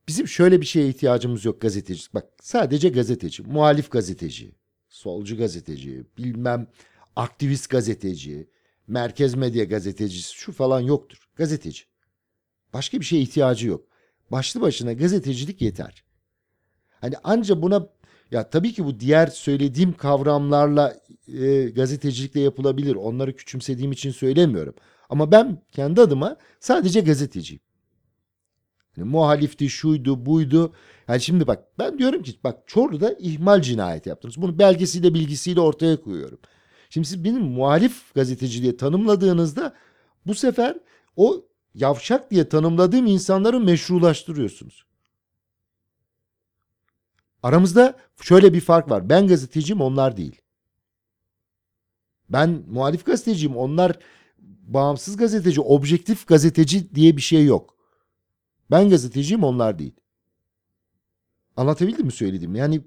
Bizim 0.08 0.28
şöyle 0.28 0.60
bir 0.60 0.66
şeye 0.66 0.88
ihtiyacımız 0.88 1.44
yok 1.44 1.60
gazeteci. 1.60 2.02
Bak 2.14 2.24
sadece 2.42 2.88
gazeteci, 2.88 3.42
muhalif 3.42 3.90
gazeteci, 3.90 4.52
solcu 4.88 5.36
gazeteci, 5.36 6.04
bilmem 6.18 6.66
aktivist 7.16 7.70
gazeteci, 7.70 8.48
merkez 8.86 9.34
medya 9.34 9.64
gazetecisi 9.64 10.34
şu 10.34 10.52
falan 10.52 10.80
yoktur. 10.80 11.28
Gazeteci. 11.36 11.84
Başka 12.72 13.00
bir 13.00 13.04
şeye 13.04 13.22
ihtiyacı 13.22 13.68
yok. 13.68 13.84
Başlı 14.30 14.60
başına 14.60 14.92
gazetecilik 14.92 15.62
yeter. 15.62 16.04
Hani 17.00 17.14
anca 17.24 17.62
buna 17.62 17.88
ya 18.30 18.50
tabii 18.50 18.72
ki 18.72 18.84
bu 18.84 19.00
diğer 19.00 19.26
söylediğim 19.26 19.92
kavramlarla 19.92 21.00
e, 21.28 21.64
gazetecilikle 21.64 22.40
yapılabilir. 22.40 22.94
Onları 22.94 23.36
küçümsediğim 23.36 23.92
için 23.92 24.10
söylemiyorum. 24.10 24.74
Ama 25.08 25.32
ben 25.32 25.62
kendi 25.72 26.00
adıma 26.00 26.36
sadece 26.60 27.00
gazeteciyim. 27.00 27.60
Yani 28.96 29.10
muhalifti, 29.10 29.70
şuydu, 29.70 30.26
buydu. 30.26 30.72
Yani 31.08 31.20
şimdi 31.20 31.46
bak 31.46 31.64
ben 31.78 31.98
diyorum 31.98 32.22
ki 32.22 32.38
bak 32.44 32.58
Çorlu'da 32.66 33.12
ihmal 33.18 33.62
cinayeti 33.62 34.08
yaptınız. 34.08 34.42
Bunu 34.42 34.58
belgesiyle 34.58 35.14
bilgisiyle 35.14 35.60
ortaya 35.60 36.00
koyuyorum. 36.00 36.38
Şimdi 36.90 37.06
siz 37.06 37.24
benim 37.24 37.42
muhalif 37.42 38.14
gazeteci 38.14 38.62
diye 38.62 38.76
tanımladığınızda 38.76 39.74
bu 40.26 40.34
sefer 40.34 40.76
o 41.16 41.44
yavşak 41.74 42.30
diye 42.30 42.48
tanımladığım 42.48 43.06
insanları 43.06 43.60
meşrulaştırıyorsunuz. 43.60 44.84
Aramızda 47.42 47.96
şöyle 48.20 48.54
bir 48.54 48.60
fark 48.60 48.90
var. 48.90 49.08
Ben 49.08 49.26
gazeteciyim 49.26 49.80
onlar 49.80 50.16
değil. 50.16 50.40
Ben 52.28 52.64
muhalif 52.68 53.06
gazeteciyim 53.06 53.56
onlar 53.56 53.98
bağımsız 54.66 55.16
gazeteci, 55.16 55.60
objektif 55.60 56.26
gazeteci 56.26 56.94
diye 56.94 57.16
bir 57.16 57.22
şey 57.22 57.44
yok. 57.44 57.76
Ben 58.70 58.90
gazeteciyim 58.90 59.44
onlar 59.44 59.78
değil. 59.78 59.94
Anlatabildim 61.56 62.06
mi 62.06 62.12
söylediğimi? 62.12 62.58
Yani 62.58 62.80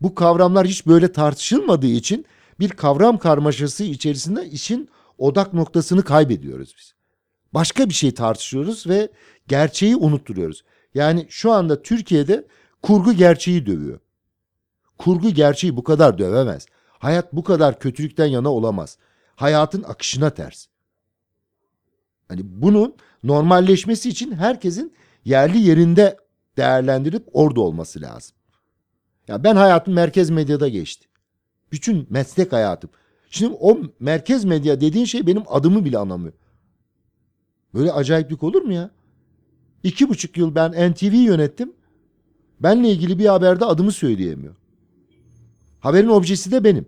bu 0.00 0.14
kavramlar 0.14 0.66
hiç 0.66 0.86
böyle 0.86 1.12
tartışılmadığı 1.12 1.86
için 1.86 2.26
bir 2.60 2.70
kavram 2.70 3.18
karmaşası 3.18 3.84
içerisinde 3.84 4.46
işin 4.46 4.88
odak 5.18 5.54
noktasını 5.54 6.04
kaybediyoruz 6.04 6.74
biz. 6.78 6.94
Başka 7.54 7.88
bir 7.88 7.94
şey 7.94 8.14
tartışıyoruz 8.14 8.86
ve 8.86 9.08
gerçeği 9.48 9.96
unutturuyoruz. 9.96 10.64
Yani 10.94 11.26
şu 11.28 11.52
anda 11.52 11.82
Türkiye'de 11.82 12.46
kurgu 12.82 13.12
gerçeği 13.12 13.66
dövüyor. 13.66 14.00
Kurgu 14.98 15.30
gerçeği 15.30 15.76
bu 15.76 15.84
kadar 15.84 16.18
dövemez. 16.18 16.66
Hayat 16.88 17.32
bu 17.32 17.44
kadar 17.44 17.78
kötülükten 17.78 18.26
yana 18.26 18.52
olamaz. 18.52 18.98
Hayatın 19.36 19.82
akışına 19.82 20.30
ters. 20.30 20.66
Hani 22.28 22.40
bunun 22.44 22.94
normalleşmesi 23.24 24.08
için 24.08 24.32
herkesin 24.32 24.94
yerli 25.24 25.58
yerinde 25.58 26.16
değerlendirip 26.56 27.28
orada 27.32 27.60
olması 27.60 28.00
lazım. 28.00 28.36
Ya 29.28 29.44
ben 29.44 29.56
hayatım 29.56 29.94
merkez 29.94 30.30
medyada 30.30 30.68
geçti. 30.68 31.08
Bütün 31.72 32.06
meslek 32.10 32.52
hayatım. 32.52 32.90
Şimdi 33.30 33.56
o 33.60 33.78
merkez 34.00 34.44
medya 34.44 34.80
dediğin 34.80 35.04
şey 35.04 35.26
benim 35.26 35.42
adımı 35.46 35.84
bile 35.84 35.98
anlamıyor. 35.98 36.32
Böyle 37.74 37.92
acayiplik 37.92 38.42
olur 38.42 38.62
mu 38.62 38.72
ya? 38.72 38.90
İki 39.82 40.08
buçuk 40.08 40.36
yıl 40.36 40.54
ben 40.54 40.92
NTV 40.92 41.14
yönettim. 41.14 41.72
Benle 42.60 42.90
ilgili 42.90 43.18
bir 43.18 43.26
haberde 43.26 43.64
adımı 43.64 43.92
söyleyemiyor. 43.92 44.56
Haberin 45.80 46.08
objesi 46.08 46.52
de 46.52 46.64
benim. 46.64 46.86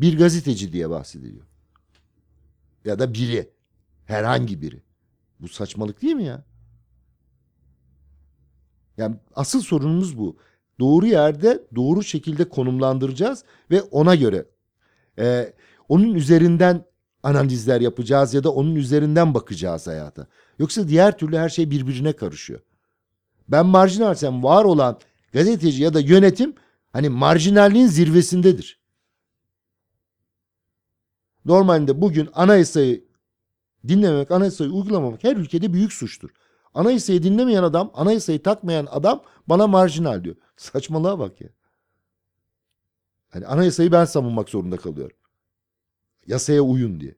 Bir 0.00 0.18
gazeteci 0.18 0.72
diye 0.72 0.90
bahsediliyor. 0.90 1.46
Ya 2.84 2.98
da 2.98 3.14
biri. 3.14 3.50
Herhangi 4.04 4.62
biri. 4.62 4.82
Bu 5.40 5.48
saçmalık 5.48 6.02
değil 6.02 6.14
mi 6.14 6.24
ya? 6.24 6.44
Yani 8.96 9.16
asıl 9.34 9.60
sorunumuz 9.60 10.18
bu. 10.18 10.36
Doğru 10.80 11.06
yerde 11.06 11.62
doğru 11.74 12.02
şekilde 12.02 12.48
konumlandıracağız 12.48 13.44
ve 13.70 13.82
ona 13.82 14.14
göre 14.14 14.46
e, 15.18 15.52
onun 15.88 16.14
üzerinden 16.14 16.84
analizler 17.22 17.80
yapacağız 17.80 18.34
ya 18.34 18.44
da 18.44 18.52
onun 18.52 18.74
üzerinden 18.74 19.34
bakacağız 19.34 19.86
hayata. 19.86 20.26
Yoksa 20.58 20.88
diğer 20.88 21.18
türlü 21.18 21.36
her 21.36 21.48
şey 21.48 21.70
birbirine 21.70 22.12
karışıyor. 22.12 22.60
Ben 23.48 23.66
marjinalsem 23.66 24.42
var 24.42 24.64
olan 24.64 24.98
gazeteci 25.32 25.82
ya 25.82 25.94
da 25.94 26.00
yönetim 26.00 26.54
hani 26.92 27.08
marjinalliğin 27.08 27.86
zirvesindedir. 27.86 28.83
Normalde 31.44 32.00
bugün 32.00 32.28
anayasayı 32.32 33.04
dinlememek, 33.88 34.30
anayasayı 34.30 34.70
uygulamamak 34.70 35.24
her 35.24 35.36
ülkede 35.36 35.72
büyük 35.72 35.92
suçtur. 35.92 36.30
Anayasayı 36.74 37.22
dinlemeyen 37.22 37.62
adam, 37.62 37.90
anayasayı 37.94 38.42
takmayan 38.42 38.86
adam 38.90 39.22
bana 39.46 39.66
marjinal 39.66 40.24
diyor. 40.24 40.36
Saçmalığa 40.56 41.18
bak 41.18 41.40
ya. 41.40 41.48
Hani 43.28 43.46
anayasayı 43.46 43.92
ben 43.92 44.04
savunmak 44.04 44.48
zorunda 44.48 44.76
kalıyorum. 44.76 45.16
Yasaya 46.26 46.62
uyun 46.62 47.00
diye. 47.00 47.14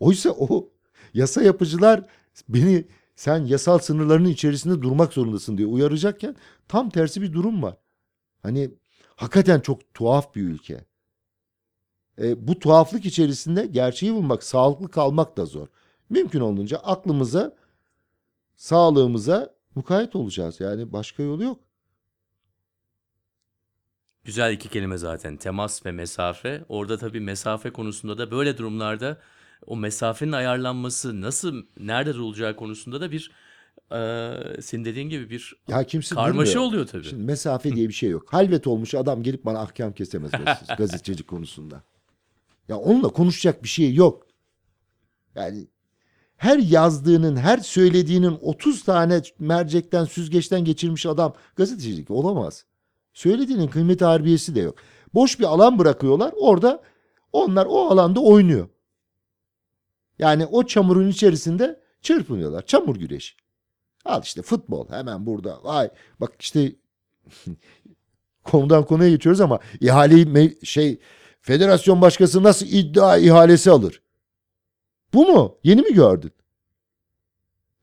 Oysa 0.00 0.30
o 0.30 0.68
yasa 1.14 1.42
yapıcılar 1.42 2.06
beni 2.48 2.84
sen 3.16 3.44
yasal 3.44 3.78
sınırlarının 3.78 4.28
içerisinde 4.28 4.82
durmak 4.82 5.12
zorundasın 5.12 5.58
diye 5.58 5.68
uyaracakken 5.68 6.36
tam 6.68 6.90
tersi 6.90 7.22
bir 7.22 7.32
durum 7.32 7.62
var. 7.62 7.76
Hani 8.42 8.70
hakikaten 9.16 9.60
çok 9.60 9.94
tuhaf 9.94 10.34
bir 10.34 10.42
ülke. 10.42 10.84
E, 12.20 12.48
bu 12.48 12.58
tuhaflık 12.58 13.04
içerisinde 13.06 13.66
gerçeği 13.66 14.14
bulmak, 14.14 14.42
sağlıklı 14.42 14.90
kalmak 14.90 15.36
da 15.36 15.44
zor. 15.46 15.66
Mümkün 16.10 16.40
olunca 16.40 16.76
aklımıza, 16.78 17.56
sağlığımıza 18.56 19.54
mukayyet 19.74 20.16
olacağız. 20.16 20.60
Yani 20.60 20.92
başka 20.92 21.22
yolu 21.22 21.44
yok. 21.44 21.60
Güzel 24.24 24.52
iki 24.52 24.68
kelime 24.68 24.98
zaten. 24.98 25.36
Temas 25.36 25.86
ve 25.86 25.92
mesafe. 25.92 26.64
Orada 26.68 26.98
tabii 26.98 27.20
mesafe 27.20 27.70
konusunda 27.70 28.18
da 28.18 28.30
böyle 28.30 28.58
durumlarda 28.58 29.18
o 29.66 29.76
mesafenin 29.76 30.32
ayarlanması 30.32 31.20
nasıl, 31.20 31.62
nerede 31.80 32.14
durulacağı 32.14 32.56
konusunda 32.56 33.00
da 33.00 33.10
bir 33.10 33.30
eee 33.92 34.56
senin 34.62 34.84
dediğin 34.84 35.08
gibi 35.08 35.30
bir 35.30 35.56
Ya 35.68 35.84
kimse 35.84 36.14
karmaşa 36.14 36.52
durmuyor. 36.54 36.70
oluyor 36.70 36.86
tabii. 36.86 37.04
Şimdi 37.04 37.22
mesafe 37.22 37.76
diye 37.76 37.88
bir 37.88 37.92
şey 37.94 38.10
yok. 38.10 38.32
Halvet 38.32 38.66
olmuş 38.66 38.94
adam 38.94 39.22
gelip 39.22 39.44
bana 39.44 39.60
ahkam 39.60 39.92
kesemez 39.92 40.30
gazete- 40.32 40.76
gazetecilik 40.76 41.28
konusunda. 41.28 41.82
Ya 42.68 42.76
onunla 42.76 43.08
konuşacak 43.08 43.62
bir 43.62 43.68
şey 43.68 43.94
yok. 43.94 44.26
Yani 45.34 45.66
her 46.36 46.58
yazdığının, 46.58 47.36
her 47.36 47.58
söylediğinin 47.58 48.38
30 48.42 48.84
tane 48.84 49.22
mercekten, 49.38 50.04
süzgeçten 50.04 50.64
geçirmiş 50.64 51.06
adam 51.06 51.34
gazetecilik 51.56 52.10
olamaz. 52.10 52.64
Söylediğinin 53.12 53.68
kıymeti 53.68 54.04
harbiyesi 54.04 54.54
de 54.54 54.60
yok. 54.60 54.78
Boş 55.14 55.38
bir 55.38 55.44
alan 55.44 55.78
bırakıyorlar. 55.78 56.34
Orada 56.36 56.82
onlar 57.32 57.66
o 57.66 57.88
alanda 57.88 58.20
oynuyor. 58.20 58.68
Yani 60.18 60.46
o 60.46 60.62
çamurun 60.66 61.08
içerisinde 61.08 61.80
çırpınıyorlar. 62.02 62.66
Çamur 62.66 62.96
güreşi. 62.96 63.34
Al 64.04 64.22
işte 64.22 64.42
futbol 64.42 64.88
hemen 64.88 65.26
burada. 65.26 65.60
Vay 65.64 65.90
bak 66.20 66.32
işte 66.40 66.72
konudan 68.44 68.84
konuya 68.84 69.10
geçiyoruz 69.10 69.40
ama 69.40 69.58
ihaleyi 69.80 70.58
şey 70.64 71.00
federasyon 71.40 72.00
başkası 72.00 72.42
nasıl 72.42 72.66
iddia 72.66 73.16
ihalesi 73.16 73.70
alır? 73.70 74.02
Bu 75.14 75.26
mu? 75.26 75.58
Yeni 75.64 75.82
mi 75.82 75.94
gördün? 75.94 76.32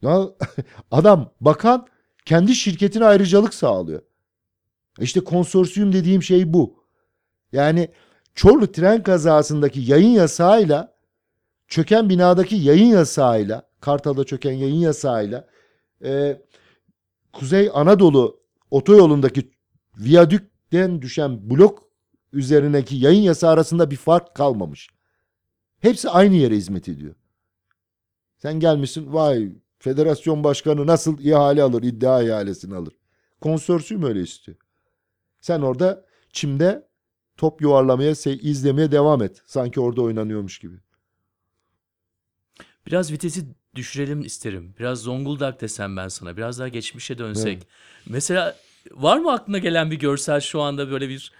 Adam 0.92 1.34
bakan 1.42 1.88
kendi 2.26 2.56
şirketine 2.56 3.06
ayrıcalık 3.06 3.54
sağlıyor. 3.54 4.02
İşte 5.00 5.20
konsorsiyum 5.20 5.94
dediğim 5.94 6.24
şey 6.24 6.54
bu. 6.54 6.86
Yani 7.52 7.90
Çorlu 8.36 8.72
tren 8.72 9.04
kazasındaki 9.04 9.80
yayın 9.80 10.10
yasağıyla 10.10 10.96
çöken 11.68 12.10
binadaki 12.10 12.56
yayın 12.56 12.88
yasağıyla 12.88 13.70
Kartal'da 13.82 14.24
çöken 14.24 14.52
yayın 14.52 14.76
yasağıyla 14.76 15.48
e, 16.04 16.42
Kuzey 17.34 17.70
Anadolu 17.74 18.40
otoyolundaki 18.72 19.52
viyadükten 19.98 21.02
düşen 21.02 21.50
blok 21.50 21.85
üzerindeki 22.34 22.96
yayın 22.96 23.22
yasağı 23.22 23.52
arasında 23.52 23.92
bir 23.92 23.96
fark 23.96 24.36
kalmamış. 24.36 24.90
Hepsi 25.80 26.10
aynı 26.10 26.36
yere 26.36 26.56
hizmet 26.56 26.90
ediyor. 26.90 27.16
Sen 28.38 28.60
gelmişsin 28.60 29.14
vay 29.14 29.52
federasyon 29.80 30.44
başkanı 30.44 30.88
nasıl 30.88 31.20
ihale 31.20 31.64
alır 31.64 31.84
iddia 31.84 32.24
ihalesini 32.24 32.76
alır. 32.76 32.94
Konsorsiyum 33.42 34.04
öyle 34.04 34.22
istiyor. 34.22 34.58
Sen 35.42 35.62
orada 35.62 36.06
çimde 36.34 36.88
top 37.38 37.62
yuvarlamaya 37.62 38.12
izlemeye 38.26 38.92
devam 38.92 39.22
et. 39.22 39.42
Sanki 39.46 39.80
orada 39.80 40.02
oynanıyormuş 40.02 40.60
gibi. 40.60 40.76
Biraz 42.88 43.12
vitesi 43.12 43.46
düşürelim 43.76 44.22
isterim. 44.22 44.76
Biraz 44.80 45.00
Zonguldak 45.00 45.62
desem 45.62 45.98
ben 45.98 46.08
sana. 46.08 46.38
Biraz 46.38 46.60
daha 46.60 46.68
geçmişe 46.68 47.18
dönsek. 47.18 47.68
Mesela 48.10 48.56
var 48.92 49.18
mı 49.18 49.32
aklına 49.32 49.58
gelen 49.58 49.92
bir 49.92 50.00
görsel 50.00 50.40
şu 50.40 50.62
anda 50.62 50.92
böyle 50.92 51.10
bir 51.10 51.32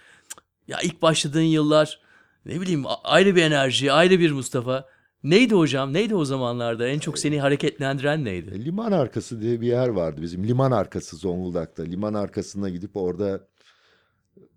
ya 0.68 0.78
ilk 0.82 1.02
başladığın 1.02 1.40
yıllar 1.40 2.00
ne 2.46 2.60
bileyim 2.60 2.84
ayrı 3.04 3.36
bir 3.36 3.42
enerji, 3.42 3.92
ayrı 3.92 4.20
bir 4.20 4.32
Mustafa. 4.32 4.84
Neydi 5.24 5.54
hocam? 5.54 5.92
Neydi 5.92 6.14
o 6.14 6.24
zamanlarda? 6.24 6.88
En 6.88 6.98
çok 6.98 7.18
seni 7.18 7.40
hareketlendiren 7.40 8.24
neydi? 8.24 8.50
E, 8.54 8.64
Liman 8.64 8.92
arkası 8.92 9.40
diye 9.40 9.60
bir 9.60 9.66
yer 9.66 9.88
vardı 9.88 10.22
bizim. 10.22 10.44
Liman 10.48 10.70
arkası 10.70 11.16
Zonguldak'ta. 11.16 11.82
Liman 11.82 12.14
arkasına 12.14 12.68
gidip 12.68 12.96
orada 12.96 13.40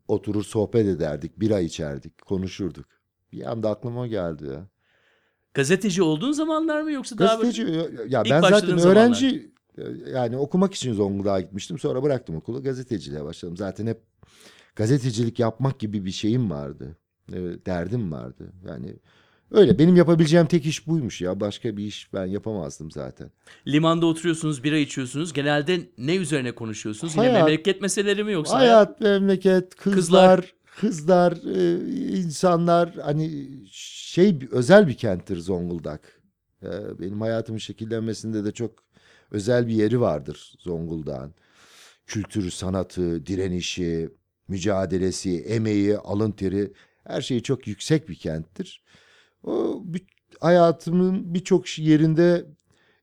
oturur 0.08 0.44
sohbet 0.44 0.88
ederdik. 0.88 1.40
Bira 1.40 1.60
içerdik. 1.60 2.22
Konuşurduk. 2.26 2.86
Bir 3.32 3.52
anda 3.52 3.70
aklıma 3.70 4.08
geldi 4.08 4.46
ya. 4.48 4.68
Gazeteci 5.54 6.04
olduğun 6.04 6.32
zamanlar 6.32 6.82
mı 6.82 6.92
yoksa 6.92 7.18
daha 7.18 7.38
böyle- 7.40 7.50
Gazeteci 7.50 7.90
ya 8.08 8.24
ben 8.30 8.42
zaten 8.42 8.80
öğrenci 8.80 9.52
e, 9.78 9.84
yani 10.14 10.38
okumak 10.38 10.74
için 10.74 10.94
Zonguldak'a 10.94 11.42
gitmiştim. 11.42 11.80
Sonra 11.80 12.04
bıraktım 12.04 12.36
okulu. 12.36 12.64
Gazeteciliğe 12.64 13.24
başladım. 13.24 13.58
Zaten 13.58 13.88
hep 13.88 14.02
gazetecilik 14.76 15.40
yapmak 15.40 15.80
gibi 15.80 16.06
bir 16.06 16.12
şeyim 16.12 16.50
vardı. 16.50 16.98
E, 17.34 17.36
derdim 17.66 18.12
vardı. 18.12 18.54
Yani 18.68 18.96
öyle 19.52 19.80
benim 19.80 19.96
yapabileceğim 19.96 20.46
tek 20.48 20.66
iş 20.66 20.88
buymuş 20.88 21.22
ya. 21.22 21.40
Başka 21.40 21.78
bir 21.78 21.84
iş 21.84 22.14
ben 22.14 22.26
yapamazdım 22.26 22.92
zaten. 22.92 23.32
limanda 23.68 24.06
oturuyorsunuz, 24.06 24.64
bira 24.64 24.78
içiyorsunuz. 24.78 25.34
Genelde 25.34 25.80
ne 25.98 26.16
üzerine 26.16 26.52
konuşuyorsunuz? 26.52 27.16
Yine 27.16 27.26
Hayat- 27.28 27.44
memleket 27.46 27.82
meseleleri 27.82 28.24
mi 28.24 28.32
yoksa 28.32 28.56
Hayat, 28.56 29.02
memleket, 29.02 29.76
kızlar, 29.76 30.54
Kızlar. 30.76 31.32
kızlar, 31.36 31.56
e, 31.56 31.90
insanlar 32.20 32.94
hani 33.04 33.48
şey 33.72 34.40
özel 34.52 34.88
bir 34.88 34.94
kenttir 34.94 35.38
Zonguldak. 35.38 36.22
E, 36.64 36.70
benim 37.00 37.22
hayatımın 37.22 37.60
şekillenmesinde 37.60 38.46
de 38.46 38.52
çok 38.52 38.72
özel 39.32 39.68
bir 39.68 39.74
yeri 39.74 40.02
vardır 40.02 40.54
Zonguldak'ın. 40.60 41.34
Kültürü, 42.08 42.52
sanatı, 42.52 43.26
direnişi, 43.26 44.10
mücadelesi, 44.50 45.42
emeği, 45.42 45.98
alın 45.98 46.32
teri 46.32 46.74
her 47.04 47.22
şeyi 47.22 47.44
çok 47.44 47.68
yüksek 47.68 48.10
bir 48.10 48.16
kenttir. 48.16 48.84
O 49.44 49.84
hayatımın 50.40 51.34
birçok 51.34 51.80
yerinde 51.80 52.46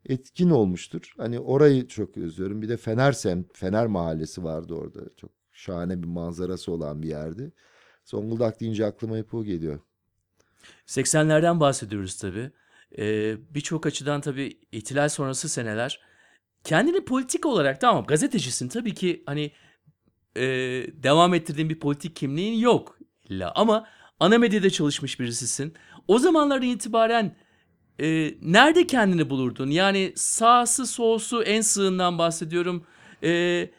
etkin 0.08 0.50
olmuştur. 0.50 1.14
Hani 1.16 1.40
orayı 1.40 1.88
çok 1.88 2.16
özlüyorum. 2.16 2.62
Bir 2.62 2.68
de 2.68 2.76
Fener 2.76 3.12
semt, 3.12 3.56
Fener 3.56 3.86
mahallesi 3.86 4.44
vardı 4.44 4.74
orada. 4.74 5.00
Çok 5.16 5.30
şahane 5.52 6.02
bir 6.02 6.08
manzarası 6.08 6.72
olan 6.72 7.02
bir 7.02 7.08
yerdi. 7.08 7.52
Zonguldak 8.04 8.60
deyince 8.60 8.86
aklıma 8.86 9.16
hep 9.16 9.34
o 9.34 9.44
geliyor. 9.44 9.78
80'lerden 10.86 11.60
bahsediyoruz 11.60 12.16
tabii. 12.16 12.50
Ee, 12.98 13.36
Birçok 13.54 13.86
açıdan 13.86 14.20
tabii 14.20 14.58
ihtilal 14.72 15.08
sonrası 15.08 15.48
seneler. 15.48 16.00
Kendini 16.64 17.04
politik 17.04 17.46
olarak 17.46 17.80
tamam 17.80 18.04
gazetecisin 18.06 18.68
tabii 18.68 18.94
ki 18.94 19.22
hani 19.26 19.52
e, 20.36 20.46
devam 21.02 21.34
ettirdiğin 21.34 21.68
bir 21.68 21.80
politik 21.80 22.16
kimliğin 22.16 22.58
yok. 22.58 22.98
illa. 23.28 23.52
Ama 23.54 23.86
ana 24.20 24.38
medyada 24.38 24.70
çalışmış 24.70 25.20
birisisin. 25.20 25.74
O 26.08 26.18
zamanlardan 26.18 26.68
itibaren 26.68 27.36
e, 28.00 28.34
nerede 28.42 28.86
kendini 28.86 29.30
bulurdun? 29.30 29.70
Yani 29.70 30.12
sağsı 30.16 30.86
solsu 30.86 31.42
en 31.42 31.60
sığından 31.60 32.18
bahsediyorum. 32.18 32.86
E, 33.22 33.70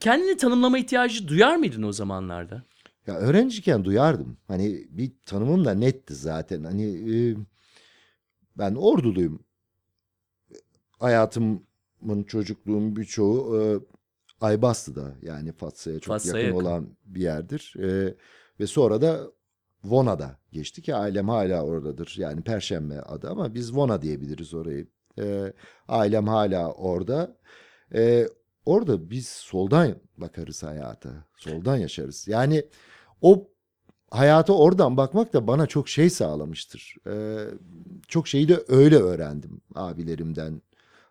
kendini 0.00 0.36
tanımlama 0.36 0.78
ihtiyacı 0.78 1.28
duyar 1.28 1.56
mıydın 1.56 1.82
o 1.82 1.92
zamanlarda? 1.92 2.62
Ya 3.06 3.14
öğrenciyken 3.14 3.84
duyardım. 3.84 4.36
Hani 4.48 4.86
bir 4.90 5.12
tanımım 5.26 5.64
da 5.64 5.74
netti 5.74 6.14
zaten. 6.14 6.64
Hani 6.64 7.14
e, 7.14 7.36
ben 8.58 8.74
orduluyum. 8.74 9.44
Hayatımın 10.98 12.24
çocukluğum 12.26 12.96
birçoğu 12.96 13.62
e, 13.62 13.62
Aybastı'da 14.40 15.14
yani 15.22 15.52
Fatsa'ya 15.52 16.00
çok 16.00 16.14
Fatsa'ya 16.14 16.44
yakın, 16.44 16.56
yakın. 16.56 16.66
olan 16.66 16.88
bir 17.04 17.20
yerdir. 17.20 17.74
E, 17.78 18.14
ve 18.60 18.66
sonra 18.66 19.02
da 19.02 19.20
Vona'da 19.84 20.38
geçti 20.52 20.82
ki 20.82 20.94
ailem 20.94 21.28
hala 21.28 21.64
oradadır. 21.64 22.14
Yani 22.18 22.42
Perşembe 22.42 23.00
adı 23.00 23.30
ama 23.30 23.54
biz 23.54 23.76
Vona 23.76 24.02
diyebiliriz 24.02 24.54
orayı. 24.54 24.86
E, 25.18 25.52
ailem 25.88 26.26
hala 26.26 26.72
orada. 26.72 27.36
E, 27.94 28.28
orada 28.66 29.10
biz 29.10 29.28
soldan 29.28 29.94
bakarız 30.16 30.62
hayata. 30.62 31.24
Soldan 31.36 31.76
yaşarız. 31.76 32.28
Yani 32.28 32.64
o 33.22 33.48
hayata 34.10 34.52
oradan 34.52 34.96
bakmak 34.96 35.32
da 35.32 35.46
bana 35.46 35.66
çok 35.66 35.88
şey 35.88 36.10
sağlamıştır. 36.10 36.94
Ee, 37.06 37.46
çok 38.08 38.28
şeyi 38.28 38.48
de 38.48 38.64
öyle 38.68 38.96
öğrendim 38.96 39.60
abilerimden, 39.74 40.62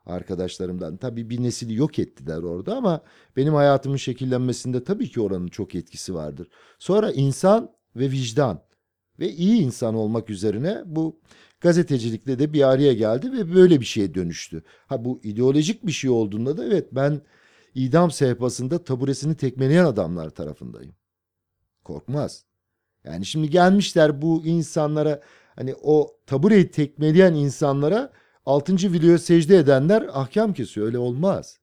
arkadaşlarımdan. 0.10 0.98
Tabii 0.98 1.30
bir 1.30 1.44
nesili 1.44 1.76
yok 1.76 2.00
ettiler 2.00 2.38
orada 2.38 2.76
ama 2.76 3.02
benim 3.38 3.54
hayatımın 3.54 3.98
şekillenmesinde 3.98 4.84
tabii 4.84 5.10
ki 5.10 5.22
oranın 5.22 5.48
çok 5.48 5.76
etkisi 5.76 6.14
vardır. 6.16 6.48
Sonra 6.80 7.12
insan 7.12 7.72
ve 7.96 8.12
vicdan 8.12 8.64
ve 9.20 9.32
iyi 9.32 9.62
insan 9.62 9.96
olmak 9.96 10.30
üzerine 10.30 10.82
bu 10.86 11.20
gazetecilikle 11.62 12.40
de 12.40 12.54
bir 12.54 12.70
araya 12.70 12.94
geldi 12.94 13.32
ve 13.32 13.56
böyle 13.56 13.80
bir 13.80 13.86
şeye 13.86 14.14
dönüştü. 14.14 14.64
Ha 14.88 15.06
bu 15.06 15.20
ideolojik 15.24 15.86
bir 15.86 15.92
şey 15.92 16.10
olduğunda 16.10 16.58
da 16.58 16.66
evet 16.66 16.88
ben 16.92 17.22
idam 17.76 18.12
sehpasında 18.12 18.84
taburesini 18.84 19.36
tekmeleyen 19.36 19.86
adamlar 19.86 20.30
tarafındayım. 20.30 20.96
Korkmaz. 21.84 22.46
Yani 23.04 23.26
şimdi 23.26 23.50
gelmişler 23.50 24.22
bu 24.22 24.46
insanlara 24.46 25.22
hani 25.56 25.76
o 25.82 26.18
tabureyi 26.26 26.72
tekmeleyen 26.72 27.34
insanlara 27.34 28.12
6. 28.50 28.74
videoya 28.94 29.18
secde 29.18 29.58
edenler 29.58 30.10
ahkam 30.14 30.54
kesiyor. 30.54 30.88
Öyle 30.88 30.98
olmaz. 30.98 31.60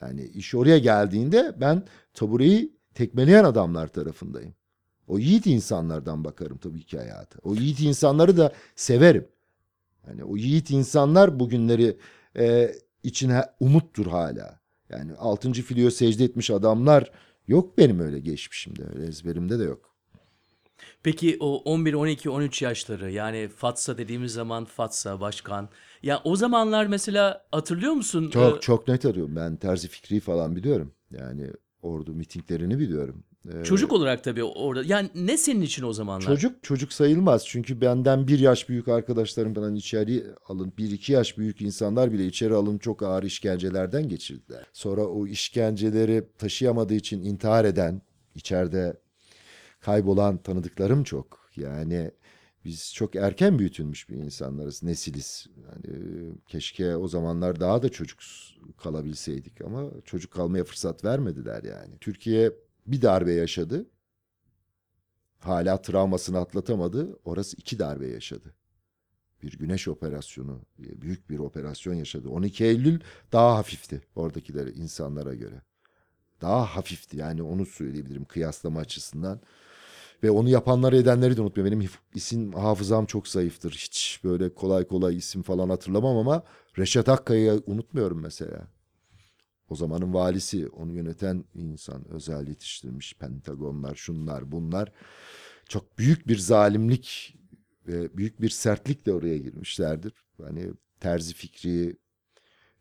Yani 0.00 0.24
iş 0.24 0.54
oraya 0.54 0.78
geldiğinde 0.78 1.54
ben 1.60 1.82
tabureyi 2.14 2.76
tekmeleyen 2.94 3.44
adamlar 3.44 3.88
tarafındayım. 3.88 4.54
O 5.06 5.18
yiğit 5.18 5.46
insanlardan 5.46 6.24
bakarım 6.24 6.58
tabii 6.58 6.84
ki 6.84 6.98
hayata. 6.98 7.38
O 7.42 7.54
yiğit 7.54 7.80
insanları 7.80 8.36
da 8.36 8.52
severim. 8.76 9.28
Yani 10.08 10.24
o 10.24 10.36
yiğit 10.36 10.70
insanlar 10.70 11.40
bugünleri 11.40 11.98
e, 12.36 12.74
için 13.02 13.32
umuttur 13.60 14.06
hala. 14.06 14.60
Yani 14.88 15.14
6. 15.14 15.52
filiyo 15.52 15.90
secde 15.90 16.24
etmiş 16.24 16.50
adamlar 16.50 17.10
yok 17.48 17.78
benim 17.78 18.00
öyle 18.00 18.20
geçmişimde. 18.20 18.82
Öyle 18.94 19.06
ezberimde 19.06 19.58
de 19.58 19.64
yok. 19.64 19.91
Peki 21.02 21.36
o 21.40 21.56
11, 21.56 21.94
12, 21.94 22.30
13 22.30 22.62
yaşları 22.62 23.10
yani 23.10 23.48
Fatsa 23.56 23.98
dediğimiz 23.98 24.32
zaman 24.32 24.64
Fatsa 24.64 25.20
başkan. 25.20 25.68
Ya 26.02 26.20
o 26.24 26.36
zamanlar 26.36 26.86
mesela 26.86 27.44
hatırlıyor 27.52 27.92
musun? 27.92 28.30
Çok 28.30 28.56
Ee, 28.56 28.60
çok 28.60 28.88
net 28.88 29.04
arıyorum. 29.06 29.36
Ben 29.36 29.56
Terzi 29.56 29.88
Fikri'yi 29.88 30.20
falan 30.20 30.56
biliyorum. 30.56 30.92
Yani 31.10 31.50
ordu 31.82 32.12
mitinglerini 32.14 32.78
biliyorum. 32.78 33.24
Ee, 33.48 33.64
Çocuk 33.64 33.92
olarak 33.92 34.24
tabii 34.24 34.44
orada. 34.44 34.82
Yani 34.86 35.10
ne 35.14 35.36
senin 35.36 35.60
için 35.60 35.82
o 35.82 35.92
zamanlar? 35.92 36.26
Çocuk 36.26 36.62
çocuk 36.62 36.92
sayılmaz. 36.92 37.46
Çünkü 37.46 37.80
benden 37.80 38.28
bir 38.28 38.38
yaş 38.38 38.68
büyük 38.68 38.88
arkadaşlarım 38.88 39.54
falan 39.54 39.74
içeri 39.74 40.24
alın. 40.48 40.72
Bir 40.78 40.90
iki 40.90 41.12
yaş 41.12 41.38
büyük 41.38 41.60
insanlar 41.62 42.12
bile 42.12 42.26
içeri 42.26 42.54
alın 42.54 42.78
çok 42.78 43.02
ağır 43.02 43.22
işkencelerden 43.22 44.08
geçirdiler. 44.08 44.66
Sonra 44.72 45.06
o 45.06 45.26
işkenceleri 45.26 46.24
taşıyamadığı 46.38 46.94
için 46.94 47.22
intihar 47.22 47.64
eden, 47.64 48.02
içeride 48.34 48.96
kaybolan 49.82 50.38
tanıdıklarım 50.38 51.04
çok. 51.04 51.50
Yani 51.56 52.10
biz 52.64 52.94
çok 52.94 53.16
erken 53.16 53.58
büyütülmüş 53.58 54.08
bir 54.08 54.16
insanlarız, 54.16 54.82
nesiliz. 54.82 55.46
Yani 55.56 56.00
keşke 56.46 56.96
o 56.96 57.08
zamanlar 57.08 57.60
daha 57.60 57.82
da 57.82 57.88
çocuk 57.88 58.20
kalabilseydik 58.82 59.60
ama 59.60 59.90
çocuk 60.04 60.32
kalmaya 60.32 60.64
fırsat 60.64 61.04
vermediler 61.04 61.62
yani. 61.64 61.98
Türkiye 62.00 62.52
bir 62.86 63.02
darbe 63.02 63.32
yaşadı 63.32 63.86
hala 65.44 65.82
travmasını 65.82 66.38
atlatamadı. 66.38 67.18
Orası 67.24 67.56
iki 67.56 67.78
darbe 67.78 68.08
yaşadı. 68.08 68.54
Bir 69.42 69.58
güneş 69.58 69.88
operasyonu, 69.88 70.60
büyük 70.78 71.30
bir 71.30 71.38
operasyon 71.38 71.94
yaşadı. 71.94 72.28
12 72.28 72.64
Eylül 72.64 73.00
daha 73.32 73.56
hafifti 73.56 74.00
oradakileri 74.14 74.70
insanlara 74.70 75.34
göre. 75.34 75.62
Daha 76.40 76.76
hafifti 76.76 77.16
yani 77.16 77.42
onu 77.42 77.66
söyleyebilirim 77.66 78.24
kıyaslama 78.24 78.80
açısından. 78.80 79.40
Ve 80.22 80.30
onu 80.30 80.48
yapanları 80.48 80.96
edenleri 80.96 81.36
de 81.36 81.40
unutmuyorum. 81.40 81.80
Benim 81.80 81.90
isim 82.14 82.52
hafızam 82.52 83.06
çok 83.06 83.28
zayıftır. 83.28 83.72
Hiç 83.72 84.20
böyle 84.24 84.54
kolay 84.54 84.86
kolay 84.86 85.16
isim 85.16 85.42
falan 85.42 85.68
hatırlamam 85.68 86.16
ama 86.16 86.42
Reşat 86.78 87.08
Akkaya'yı 87.08 87.62
unutmuyorum 87.66 88.20
mesela. 88.20 88.66
O 89.70 89.74
zamanın 89.74 90.14
valisi, 90.14 90.68
onu 90.68 90.92
yöneten 90.92 91.44
insan, 91.54 92.08
özel 92.08 92.48
yetiştirmiş, 92.48 93.14
pentagonlar, 93.14 93.94
şunlar, 93.94 94.52
bunlar. 94.52 94.92
Çok 95.68 95.98
büyük 95.98 96.28
bir 96.28 96.38
zalimlik 96.38 97.36
ve 97.86 98.16
büyük 98.16 98.40
bir 98.40 98.48
sertlikle 98.48 99.12
oraya 99.12 99.38
girmişlerdir. 99.38 100.12
Hani 100.42 100.70
terzi 101.00 101.34
fikri 101.34 101.96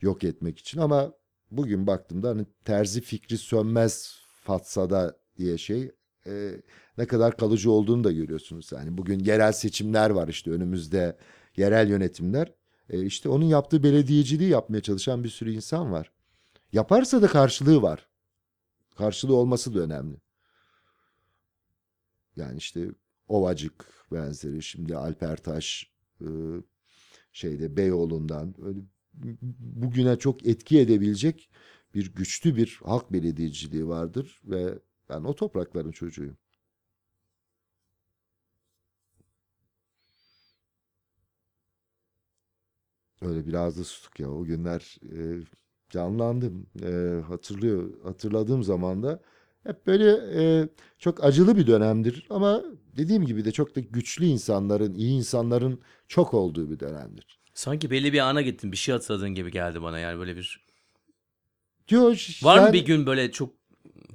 yok 0.01 0.23
etmek 0.23 0.59
için 0.59 0.79
ama 0.79 1.13
bugün 1.51 1.87
baktığımda 1.87 2.29
hani 2.29 2.45
terzi 2.65 3.01
fikri 3.01 3.37
sönmez 3.37 4.15
Fatsa'da 4.43 5.17
diye 5.37 5.57
şey 5.57 5.91
e, 6.27 6.61
ne 6.97 7.05
kadar 7.05 7.37
kalıcı 7.37 7.71
olduğunu 7.71 8.03
da 8.03 8.11
görüyorsunuz. 8.11 8.71
Yani 8.71 8.97
bugün 8.97 9.19
yerel 9.19 9.51
seçimler 9.51 10.09
var 10.09 10.27
işte 10.27 10.51
önümüzde 10.51 11.17
yerel 11.57 11.89
yönetimler. 11.89 12.53
E, 12.89 13.05
işte 13.05 13.29
onun 13.29 13.45
yaptığı 13.45 13.83
belediyeciliği 13.83 14.49
yapmaya 14.49 14.81
çalışan 14.81 15.23
bir 15.23 15.29
sürü 15.29 15.51
insan 15.51 15.91
var. 15.91 16.11
Yaparsa 16.73 17.21
da 17.21 17.27
karşılığı 17.27 17.81
var. 17.81 18.07
Karşılığı 18.97 19.35
olması 19.35 19.75
da 19.75 19.79
önemli. 19.79 20.17
Yani 22.35 22.57
işte 22.57 22.89
Ovacık 23.27 23.85
benzeri 24.11 24.63
şimdi 24.63 24.95
Alper 24.95 25.37
Taş 25.37 25.91
e, 26.21 26.27
şeyde 27.31 27.77
Beyoğlu'ndan 27.77 28.55
öyle 28.65 28.79
bugüne 29.59 30.15
çok 30.15 30.45
etki 30.45 30.79
edebilecek 30.79 31.49
bir 31.95 32.13
güçlü 32.13 32.55
bir 32.55 32.79
halk 32.83 33.13
belediyeciliği 33.13 33.87
vardır 33.87 34.41
ve 34.43 34.79
ben 35.11 35.23
o 35.23 35.35
toprakların 35.35 35.91
çocuğuyum. 35.91 36.37
Öyle 43.21 43.47
biraz 43.47 43.79
da 43.79 43.83
sustuk 43.83 44.19
ya 44.19 44.31
o 44.31 44.43
günler 44.43 44.97
e, 45.03 45.45
canlandım. 45.89 46.67
E, 46.83 47.21
hatırlıyor 47.27 48.03
hatırladığım 48.03 48.63
zaman 48.63 49.03
da 49.03 49.21
hep 49.63 49.87
böyle 49.87 50.11
e, 50.11 50.69
çok 50.99 51.23
acılı 51.23 51.57
bir 51.57 51.67
dönemdir 51.67 52.27
ama 52.29 52.63
dediğim 52.97 53.25
gibi 53.25 53.45
de 53.45 53.51
çok 53.51 53.75
da 53.75 53.79
güçlü 53.79 54.25
insanların, 54.25 54.93
iyi 54.93 55.11
insanların 55.17 55.81
çok 56.07 56.33
olduğu 56.33 56.71
bir 56.71 56.79
dönemdir. 56.79 57.39
Sanki 57.53 57.91
belli 57.91 58.13
bir 58.13 58.19
ana 58.19 58.41
gittin 58.41 58.71
bir 58.71 58.77
şey 58.77 58.93
hatırladığın 58.93 59.35
gibi 59.35 59.51
geldi 59.51 59.81
bana 59.81 59.99
yani 59.99 60.19
böyle 60.19 60.35
bir. 60.35 60.65
Diyor, 61.87 62.39
Var 62.43 62.57
mı 62.57 62.63
yani- 62.65 62.73
bir 62.73 62.85
gün 62.85 63.05
böyle 63.05 63.31
çok 63.31 63.60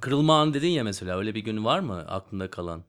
kırılma 0.01 0.41
an 0.41 0.53
dedin 0.53 0.67
ya 0.69 0.83
mesela 0.83 1.17
öyle 1.17 1.35
bir 1.35 1.39
gün 1.43 1.65
var 1.65 1.79
mı 1.79 2.05
aklında 2.07 2.49
kalan? 2.49 2.83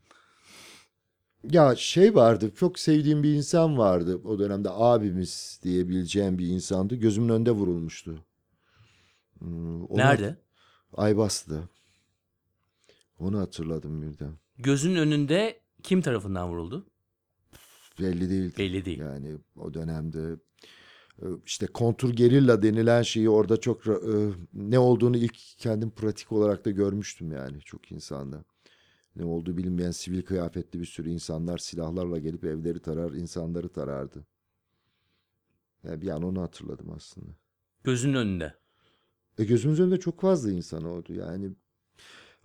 Ya 1.50 1.76
şey 1.76 2.14
vardı, 2.14 2.50
çok 2.56 2.78
sevdiğim 2.78 3.22
bir 3.22 3.34
insan 3.34 3.78
vardı 3.78 4.20
o 4.24 4.38
dönemde 4.38 4.68
abimiz 4.72 5.60
diyebileceğim 5.62 6.38
bir 6.38 6.46
insandı. 6.46 6.94
Gözümün 6.94 7.28
önünde 7.28 7.50
vurulmuştu. 7.50 8.24
Hmm, 9.38 9.84
onu- 9.84 9.98
Nerede? 9.98 10.36
Aybastı'da. 10.96 11.60
Onu 13.18 13.38
hatırladım 13.38 14.02
birden. 14.02 14.32
Gözünün 14.58 14.96
önünde 14.96 15.60
kim 15.82 16.02
tarafından 16.02 16.48
vuruldu? 16.48 16.86
Belli 18.00 18.30
değil. 18.30 18.58
Belli 18.58 18.84
değil. 18.84 18.98
Yani 18.98 19.36
o 19.56 19.74
dönemde 19.74 20.36
işte 21.46 21.66
kontur 21.66 22.10
gerilla 22.10 22.62
denilen 22.62 23.02
şeyi 23.02 23.30
orada 23.30 23.56
çok 23.56 23.86
e, 23.86 23.92
ne 24.52 24.78
olduğunu 24.78 25.16
ilk 25.16 25.36
kendim 25.58 25.90
pratik 25.90 26.32
olarak 26.32 26.64
da 26.64 26.70
görmüştüm 26.70 27.32
yani 27.32 27.60
çok 27.60 27.92
insanda. 27.92 28.44
Ne 29.16 29.24
olduğu 29.24 29.56
bilinmeyen 29.56 29.90
sivil 29.90 30.22
kıyafetli 30.22 30.80
bir 30.80 30.86
sürü 30.86 31.10
insanlar 31.10 31.58
silahlarla 31.58 32.18
gelip 32.18 32.44
evleri 32.44 32.80
tarar, 32.80 33.12
insanları 33.12 33.68
tarardı. 33.68 34.26
Yani 35.84 36.02
bir 36.02 36.08
an 36.08 36.22
onu 36.22 36.42
hatırladım 36.42 36.90
aslında. 36.96 37.30
Gözünün 37.84 38.14
önünde. 38.14 38.54
E 39.38 39.44
gözümüz 39.44 39.80
önünde 39.80 40.00
çok 40.00 40.20
fazla 40.20 40.50
insan 40.50 40.84
oldu 40.84 41.14
yani. 41.14 41.50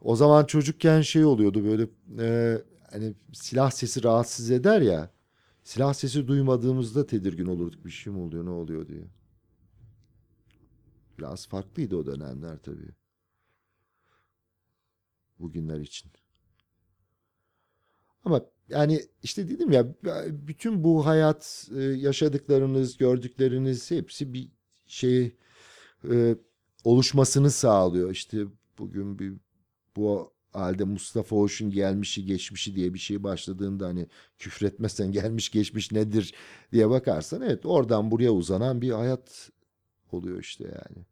O 0.02 0.16
zaman 0.16 0.46
çocukken 0.46 1.02
şey 1.02 1.26
oluyordu 1.26 1.64
böyle 1.64 1.88
e, 2.20 2.58
hani 2.92 3.14
silah 3.34 3.72
sesi 3.72 4.04
rahatsız 4.04 4.52
eder 4.52 4.82
ya. 4.82 5.10
Silah 5.64 5.94
sesi 5.94 6.28
duymadığımızda 6.28 7.06
tedirgin 7.06 7.46
olurduk. 7.46 7.86
Bir 7.86 7.92
şey 7.92 8.14
mi 8.14 8.20
oluyor, 8.20 8.46
ne 8.46 8.50
oluyor 8.50 8.88
diye. 8.88 9.08
Biraz 11.18 11.48
farklıydı 11.48 11.96
o 11.96 12.06
dönemler 12.06 12.58
tabii. 12.58 12.90
Bugünler 15.40 15.80
için. 15.80 16.12
Ama 18.26 18.46
yani 18.70 19.02
işte 19.24 19.50
dedim 19.50 19.72
ya 19.72 19.96
bütün 20.30 20.84
bu 20.84 21.06
hayat 21.06 21.70
e, 21.76 21.82
yaşadıklarınız, 21.82 22.98
gördükleriniz 22.98 23.92
hepsi 23.92 24.34
bir 24.34 24.52
şey 24.88 25.38
e, 26.12 26.36
oluşmasını 26.84 27.52
sağlıyor. 27.52 28.12
İşte 28.12 28.46
bugün 28.78 29.20
bir 29.20 29.34
bu 29.96 30.33
halde 30.54 30.84
Mustafa 30.84 31.36
Hoş'un 31.36 31.72
gelmişi 31.72 32.26
geçmişi 32.26 32.76
diye 32.76 32.94
bir 32.94 33.00
şey 33.00 33.24
başladığında 33.24 33.88
hani 33.88 34.08
küfretmezsen 34.38 35.12
gelmiş 35.12 35.50
geçmiş 35.50 35.92
nedir 35.92 36.34
diye 36.72 36.90
bakarsan 36.90 37.42
evet 37.42 37.66
oradan 37.66 38.12
buraya 38.12 38.32
uzanan 38.32 38.82
bir 38.82 38.92
hayat 38.92 39.50
oluyor 40.12 40.40
işte 40.40 40.64
yani. 40.64 41.06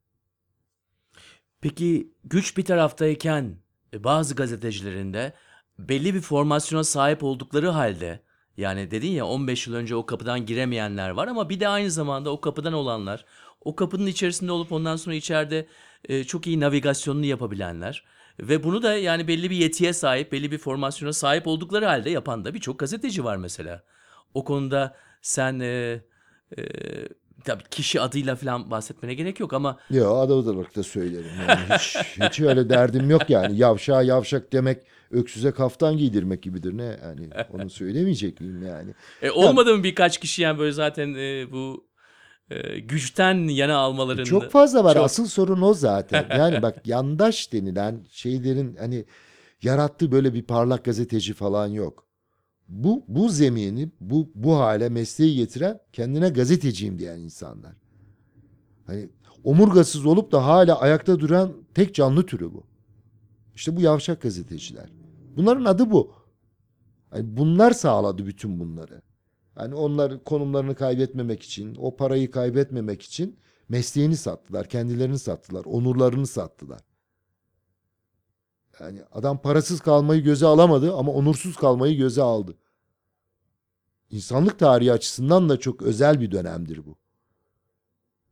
Peki 1.62 2.13
güç 2.23 2.58
bir 2.58 2.65
taraftayken 2.65 3.58
e, 3.93 4.04
bazı 4.04 4.36
gazetecilerin 4.36 5.13
de 5.13 5.34
belli 5.80 6.13
bir 6.13 6.21
formasyona 6.21 6.84
sahip 6.84 7.23
oldukları 7.23 7.69
halde 7.69 8.19
yani 8.58 8.91
dedin 8.91 9.12
ya 9.12 9.25
15 9.25 9.67
yıl 9.67 9.75
önce 9.75 9.95
o 9.95 10.06
kapıdan 10.06 10.45
giremeyenler 10.45 11.10
var 11.10 11.27
ama 11.27 11.49
bir 11.49 11.60
de 11.60 11.67
aynı 11.67 11.91
zamanda 11.91 12.30
o 12.30 12.41
kapıdan 12.41 12.73
olanlar, 12.73 13.25
o 13.62 13.75
kapının 13.75 14.08
içerisinde 14.08 14.51
olup 14.51 14.71
ondan 14.71 14.95
sonra 14.95 15.15
içeride 15.15 15.67
e, 16.10 16.23
çok 16.23 16.47
iyi 16.47 16.60
navigasyonunu 16.60 17.25
yapabilenler 17.25 18.06
ve 18.41 18.63
bunu 18.63 18.84
da 18.84 18.95
yani 18.95 19.27
belli 19.27 19.49
bir 19.49 19.56
yetiye 19.56 19.93
sahip, 19.93 20.32
belli 20.32 20.51
bir 20.51 20.58
formasyona 20.58 21.13
sahip 21.13 21.47
oldukları 21.47 21.86
halde 21.86 22.10
yapan 22.10 22.45
da 22.45 22.54
birçok 22.54 22.80
gazeteci 22.80 23.23
var 23.23 23.38
mesela. 23.38 23.84
O 24.34 24.43
konuda 24.43 24.95
sen 25.21 25.60
e, 25.60 26.01
e, 26.58 26.63
tabii 27.43 27.63
kişi 27.71 28.01
adıyla 28.01 28.36
falan 28.36 28.71
bahsetmene 28.71 29.13
gerek 29.13 29.39
yok 29.39 29.54
ama 29.54 29.80
Yo 29.89 30.15
adı 30.15 30.34
olarak 30.34 30.75
da 30.75 30.84
söylerim. 30.84 31.32
Yani 31.47 31.80
hiç, 31.80 31.97
hiç 32.21 32.39
öyle 32.39 32.69
derdim 32.69 33.10
yok 33.10 33.30
yani. 33.30 33.58
Yavşağa 33.58 34.01
yavşak 34.01 34.54
demek 34.54 34.82
öksüze 35.12 35.51
kaftan 35.51 35.97
giydirmek 35.97 36.43
gibidir. 36.43 36.77
Ne 36.77 36.84
yani 37.04 37.30
onu 37.54 37.69
söylemeyecek 37.69 38.41
miyim 38.41 38.67
yani. 38.67 38.93
E, 39.21 39.32
olmadı 39.32 39.77
mı 39.77 39.84
birkaç 39.84 40.19
kişi 40.19 40.41
yani 40.41 40.60
böyle 40.60 40.71
zaten 40.71 41.13
e, 41.13 41.51
bu 41.51 41.90
güçten 42.79 43.47
yana 43.47 43.77
almalarında? 43.77 44.25
Çok 44.25 44.51
fazla 44.51 44.83
var. 44.83 44.93
Çok. 44.93 45.05
Asıl 45.05 45.25
sorun 45.25 45.61
o 45.61 45.73
zaten. 45.73 46.25
Yani 46.37 46.61
bak 46.61 46.81
yandaş 46.87 47.53
denilen 47.53 48.05
şeylerin 48.09 48.75
hani 48.75 49.05
yarattığı 49.61 50.11
böyle 50.11 50.33
bir 50.33 50.43
parlak 50.43 50.85
gazeteci 50.85 51.33
falan 51.33 51.67
yok. 51.67 52.05
Bu 52.67 53.05
bu 53.07 53.29
zemini 53.29 53.89
bu 54.01 54.31
bu 54.35 54.57
hale 54.57 54.89
mesleği 54.89 55.35
getiren 55.35 55.79
kendine 55.93 56.29
gazeteciyim 56.29 56.99
diyen 56.99 57.19
insanlar. 57.19 57.73
Hani 58.87 59.09
omurgasız 59.43 60.05
olup 60.05 60.31
da 60.31 60.45
hala 60.45 60.79
ayakta 60.79 61.19
duran 61.19 61.53
tek 61.73 61.95
canlı 61.95 62.25
türü 62.25 62.53
bu. 62.53 62.63
İşte 63.55 63.75
bu 63.75 63.81
yavşak 63.81 64.21
gazeteciler. 64.21 64.89
Bunların 65.35 65.65
adı 65.65 65.91
bu. 65.91 66.13
Hani 67.09 67.37
bunlar 67.37 67.71
sağladı 67.71 68.25
bütün 68.25 68.59
bunları. 68.59 69.01
Hani 69.62 69.76
onlar 69.76 70.24
konumlarını 70.24 70.76
kaybetmemek 70.76 71.43
için, 71.43 71.76
o 71.80 71.95
parayı 71.95 72.32
kaybetmemek 72.32 73.02
için 73.02 73.39
mesleğini 73.69 74.17
sattılar, 74.17 74.69
kendilerini 74.69 75.19
sattılar, 75.19 75.65
onurlarını 75.65 76.28
sattılar. 76.28 76.82
Yani 78.80 79.04
adam 79.12 79.41
parasız 79.41 79.82
kalmayı 79.82 80.24
göze 80.24 80.45
alamadı 80.45 80.95
ama 80.95 81.12
onursuz 81.12 81.56
kalmayı 81.56 81.97
göze 81.97 82.21
aldı. 82.21 82.58
İnsanlık 84.10 84.60
tarihi 84.60 84.91
açısından 84.91 85.50
da 85.50 85.60
çok 85.60 85.82
özel 85.82 86.21
bir 86.21 86.32
dönemdir 86.32 86.86
bu. 86.86 86.97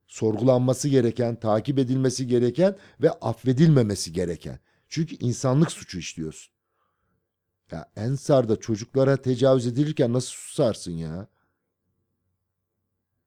Sorgulanması 0.08 0.89
gereken, 0.89 1.36
takip 1.36 1.80
edilmesi 1.80 2.28
gereken 2.28 2.76
ve 3.02 3.12
affedilmemesi 3.12 4.13
gereken. 4.13 4.60
Çünkü 4.88 5.15
insanlık 5.15 5.72
suçu 5.72 6.00
işliyorsun. 6.00 6.59
Ya 7.71 7.91
Ensar'da 7.95 8.55
çocuklara 8.55 9.17
tecavüz 9.17 9.67
edilirken 9.67 10.13
nasıl 10.13 10.32
susarsın 10.32 10.91
ya? 10.91 11.27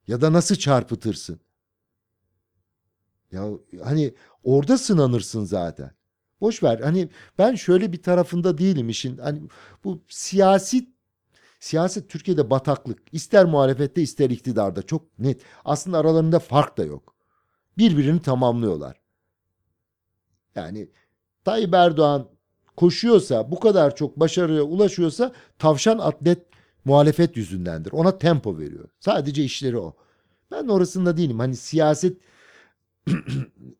Ya 0.07 0.20
da 0.20 0.33
nasıl 0.33 0.55
çarpıtırsın? 0.57 1.40
Ya 3.33 3.48
hani 3.83 4.14
orada 4.44 4.78
sınanırsın 4.78 5.44
zaten. 5.44 5.90
Boş 6.40 6.62
ver. 6.62 6.81
Hani 6.81 7.09
ben 7.38 7.55
şöyle 7.55 7.92
bir 7.92 8.02
tarafında 8.02 8.59
değilim 8.59 8.88
işin. 8.88 9.18
Hani 9.18 9.42
bu 9.85 10.02
siyasi 10.09 10.88
siyaset 11.61 12.11
Türkiye'de 12.11 12.50
bataklık. 12.50 13.02
İster 13.12 13.44
muhalefette 13.44 14.02
ister 14.02 14.31
iktidarda 14.31 14.83
çok 14.83 15.18
net. 15.18 15.42
Aslında 15.64 15.98
aralarında 15.98 16.38
fark 16.38 16.78
da 16.78 16.85
yok. 16.85 17.14
Birbirini 17.78 18.22
tamamlıyorlar. 18.22 19.00
Yani 20.55 20.90
Tayyip 21.44 21.74
Erdoğan 21.74 22.28
koşuyorsa, 22.77 23.51
bu 23.51 23.61
kadar 23.61 23.97
çok 23.97 24.21
başarıya 24.21 24.63
ulaşıyorsa 24.63 25.33
tavşan 25.59 25.99
atlet 25.99 26.47
muhalefet 26.85 27.37
yüzündendir. 27.37 27.93
Ona 27.93 28.19
tempo 28.19 28.59
veriyor. 28.59 28.89
Sadece 29.01 29.45
işleri 29.45 29.79
o. 29.79 29.97
Ben 30.51 30.69
orasında 30.69 31.17
değilim. 31.17 31.39
Hani 31.39 31.57
siyaset 31.57 32.19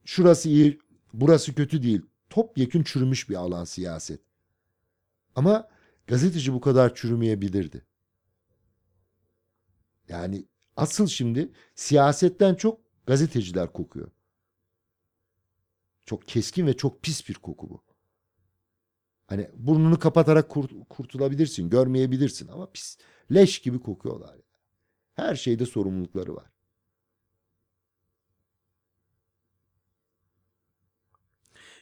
şurası 0.05 0.49
iyi, 0.49 0.79
burası 1.13 1.55
kötü 1.55 1.83
değil. 1.83 2.03
Topyekün 2.31 2.83
çürümüş 2.83 3.29
bir 3.31 3.35
alan 3.35 3.65
siyaset. 3.65 4.21
Ama 5.37 5.69
gazeteci 6.07 6.53
bu 6.53 6.61
kadar 6.61 6.95
çürümeyebilirdi. 6.95 7.87
Yani 10.09 10.45
asıl 10.77 11.07
şimdi 11.07 11.53
siyasetten 11.75 12.55
çok 12.55 12.81
gazeteciler 13.07 13.73
kokuyor. 13.73 14.11
Çok 16.07 16.29
keskin 16.29 16.67
ve 16.67 16.77
çok 16.77 17.03
pis 17.03 17.29
bir 17.29 17.35
koku 17.35 17.71
bu. 17.71 17.92
Hani 19.27 19.51
burnunu 19.55 19.99
kapatarak 19.99 20.51
kurt- 20.51 20.89
kurtulabilirsin, 20.89 21.71
görmeyebilirsin 21.71 22.49
ama 22.49 22.71
pis, 22.71 22.99
leş 23.35 23.59
gibi 23.59 23.81
kokuyorlar. 23.81 24.37
Her 25.15 25.37
şeyde 25.37 25.67
sorumlulukları 25.67 26.37
var. 26.37 26.47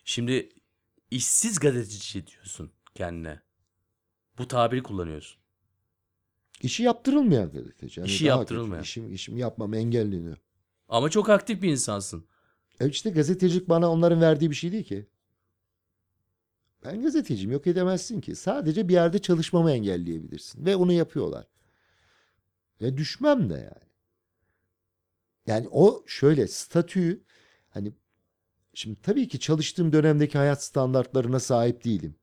Şimdi 0.04 0.48
işsiz 1.10 1.58
gazeteci 1.58 2.26
diyorsun 2.26 2.70
kendine. 2.94 3.40
Bu 4.38 4.48
tabiri 4.48 4.82
kullanıyorsun. 4.82 5.40
İşi 6.62 6.82
yaptırılmayan 6.82 7.50
gazeteci. 7.52 8.00
Yani 8.00 8.08
İşi 8.08 8.26
daha 8.26 8.38
yaptırılmayan. 8.38 8.80
kötü. 8.82 8.88
İşim, 8.88 9.12
işim 9.12 9.36
yapmam 9.36 9.74
engelleniyor. 9.74 10.36
Ama 10.88 11.10
çok 11.10 11.28
aktif 11.30 11.62
bir 11.62 11.70
insansın. 11.70 12.26
E 12.80 12.88
işte 12.88 13.10
gazetecilik 13.10 13.68
bana 13.68 13.90
onların 13.90 14.20
verdiği 14.20 14.50
bir 14.50 14.54
şey 14.54 14.72
değil 14.72 14.84
ki. 14.84 15.06
Ben 16.84 17.02
gazeteciyim 17.02 17.52
yok 17.52 17.66
edemezsin 17.66 18.20
ki. 18.20 18.36
Sadece 18.36 18.88
bir 18.88 18.92
yerde 18.92 19.18
çalışmamı 19.18 19.70
engelleyebilirsin. 19.70 20.66
Ve 20.66 20.76
onu 20.76 20.92
yapıyorlar. 20.92 21.46
Ve 22.80 22.96
düşmem 22.96 23.50
de 23.50 23.54
yani. 23.54 23.90
Yani 25.46 25.68
o 25.70 26.04
şöyle 26.06 26.48
statüyü 26.48 27.24
hani 27.70 27.92
şimdi 28.74 29.02
tabii 29.02 29.28
ki 29.28 29.40
çalıştığım 29.40 29.92
dönemdeki 29.92 30.38
hayat 30.38 30.64
standartlarına 30.64 31.40
sahip 31.40 31.84
değilim. 31.84 32.14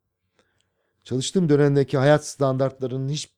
Çalıştığım 1.03 1.49
dönemdeki 1.49 1.97
hayat 1.97 2.27
standartlarının 2.27 3.09
hiç 3.09 3.33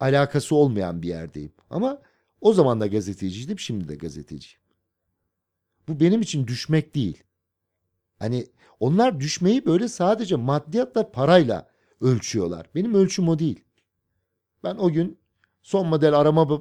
alakası 0.00 0.54
olmayan 0.54 1.02
bir 1.02 1.08
yerdeyim. 1.08 1.52
Ama 1.70 2.02
o 2.40 2.52
zaman 2.52 2.80
da 2.80 2.86
gazeteciydim, 2.86 3.58
şimdi 3.58 3.88
de 3.88 3.94
gazeteciyim. 3.94 4.60
Bu 5.88 6.00
benim 6.00 6.20
için 6.20 6.46
düşmek 6.46 6.94
değil. 6.94 7.22
Hani 8.18 8.46
onlar 8.80 9.20
düşmeyi 9.20 9.66
böyle 9.66 9.88
sadece 9.88 10.36
maddiyatla 10.36 11.10
parayla 11.10 11.66
ölçüyorlar. 12.00 12.66
Benim 12.74 12.94
ölçüm 12.94 13.28
o 13.28 13.38
değil. 13.38 13.64
Ben 14.64 14.76
o 14.76 14.90
gün 14.92 15.18
son 15.62 15.86
model 15.86 16.14
arama 16.18 16.60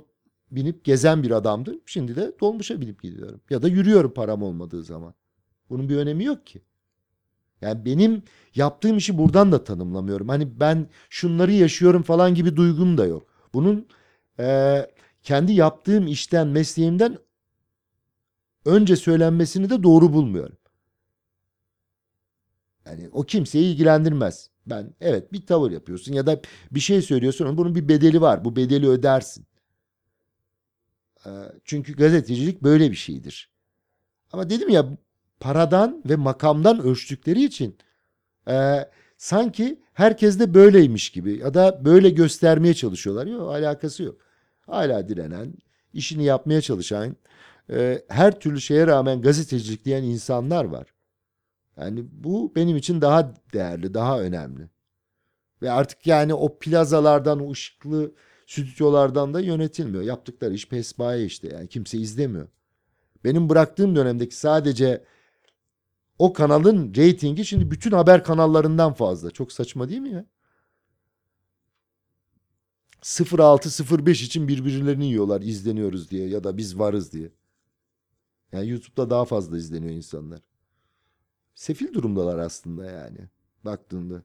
binip 0.51 0.85
gezen 0.85 1.23
bir 1.23 1.31
adamdım. 1.31 1.81
Şimdi 1.85 2.15
de 2.15 2.31
dolmuşa 2.39 2.81
binip 2.81 3.01
gidiyorum. 3.03 3.41
Ya 3.49 3.61
da 3.61 3.67
yürüyorum 3.67 4.13
param 4.13 4.43
olmadığı 4.43 4.83
zaman. 4.83 5.13
Bunun 5.69 5.89
bir 5.89 5.97
önemi 5.97 6.23
yok 6.23 6.47
ki. 6.47 6.61
Yani 7.61 7.85
benim 7.85 8.23
yaptığım 8.55 8.97
işi 8.97 9.17
buradan 9.17 9.51
da 9.51 9.63
tanımlamıyorum. 9.63 10.29
Hani 10.29 10.59
ben 10.59 10.87
şunları 11.09 11.51
yaşıyorum 11.51 12.03
falan 12.03 12.35
gibi 12.35 12.55
duygum 12.55 12.97
da 12.97 13.05
yok. 13.05 13.27
Bunun 13.53 13.87
eee, 14.39 14.91
kendi 15.23 15.53
yaptığım 15.53 16.07
işten, 16.07 16.47
mesleğimden 16.47 17.17
önce 18.65 18.95
söylenmesini 18.95 19.69
de 19.69 19.83
doğru 19.83 20.13
bulmuyorum. 20.13 20.57
Yani 22.85 23.09
o 23.11 23.23
kimseyi 23.23 23.73
ilgilendirmez. 23.73 24.49
Ben 24.65 24.93
evet 25.01 25.33
bir 25.33 25.45
tavır 25.45 25.71
yapıyorsun 25.71 26.13
ya 26.13 26.27
da 26.27 26.41
bir 26.71 26.79
şey 26.79 27.01
söylüyorsun 27.01 27.57
bunun 27.57 27.75
bir 27.75 27.87
bedeli 27.89 28.21
var. 28.21 28.45
Bu 28.45 28.55
bedeli 28.55 28.89
ödersin. 28.89 29.45
Ee, 31.25 31.29
Çünkü 31.65 31.95
gazetecilik 31.95 32.63
böyle 32.63 32.91
bir 32.91 32.95
şeydir. 32.95 33.49
Ama 34.31 34.49
dedim 34.49 34.69
ya 34.69 34.97
paradan 35.39 36.01
ve 36.09 36.15
makamdan 36.15 36.81
ölçtükleri 36.81 37.43
için 37.43 37.77
e, 38.49 38.85
sanki 39.17 39.81
herkes 39.93 40.39
de 40.39 40.53
böyleymiş 40.53 41.09
gibi 41.09 41.39
ya 41.39 41.53
da 41.53 41.85
böyle 41.85 42.09
göstermeye 42.09 42.73
çalışıyorlar. 42.73 43.27
Yok 43.27 43.51
alakası 43.51 44.03
yok. 44.03 44.17
Hala 44.61 45.09
direnen, 45.09 45.53
işini 45.93 46.23
yapmaya 46.23 46.61
çalışan, 46.61 47.15
e, 47.69 48.05
her 48.07 48.39
türlü 48.39 48.61
şeye 48.61 48.87
rağmen 48.87 49.21
gazetecilik 49.21 49.85
diyen 49.85 50.03
insanlar 50.03 50.65
var. 50.65 50.94
Yani 51.77 52.05
bu 52.11 52.53
benim 52.55 52.77
için 52.77 53.01
daha 53.01 53.33
değerli, 53.53 53.93
daha 53.93 54.21
önemli. 54.21 54.69
Ve 55.61 55.71
artık 55.71 56.07
yani 56.07 56.33
o 56.33 56.59
plazalardan, 56.59 57.39
o 57.39 57.51
ışıklı 57.51 58.11
stüdyolardan 58.47 59.33
da 59.33 59.39
yönetilmiyor. 59.39 60.03
Yaptıkları 60.03 60.53
iş 60.53 60.69
pespaye 60.69 61.25
işte 61.25 61.47
yani 61.47 61.67
kimse 61.67 61.97
izlemiyor. 61.97 62.47
Benim 63.23 63.49
bıraktığım 63.49 63.95
dönemdeki 63.95 64.35
sadece 64.35 65.05
o 66.19 66.33
kanalın 66.33 66.95
reytingi 66.95 67.45
şimdi 67.45 67.71
bütün 67.71 67.91
haber 67.91 68.23
kanallarından 68.23 68.93
fazla. 68.93 69.31
Çok 69.31 69.51
saçma 69.51 69.89
değil 69.89 70.01
mi 70.01 70.11
ya? 70.11 70.25
06-05 73.01 74.25
için 74.25 74.47
birbirlerini 74.47 75.05
yiyorlar 75.05 75.41
izleniyoruz 75.41 76.11
diye 76.11 76.27
ya 76.27 76.43
da 76.43 76.57
biz 76.57 76.79
varız 76.79 77.13
diye. 77.13 77.31
Yani 78.51 78.69
YouTube'da 78.69 79.09
daha 79.09 79.25
fazla 79.25 79.57
izleniyor 79.57 79.93
insanlar. 79.93 80.41
Sefil 81.55 81.93
durumdalar 81.93 82.37
aslında 82.37 82.85
yani 82.85 83.17
baktığında. 83.65 84.23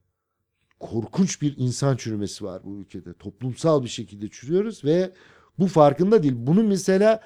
Korkunç 0.80 1.42
bir 1.42 1.54
insan 1.56 1.96
çürümesi 1.96 2.44
var 2.44 2.64
bu 2.64 2.76
ülkede. 2.76 3.14
Toplumsal 3.14 3.84
bir 3.84 3.88
şekilde 3.88 4.28
çürüyoruz 4.28 4.84
ve 4.84 5.12
bu 5.58 5.66
farkında 5.66 6.22
değil. 6.22 6.34
Bunu 6.36 6.62
mesela 6.62 7.20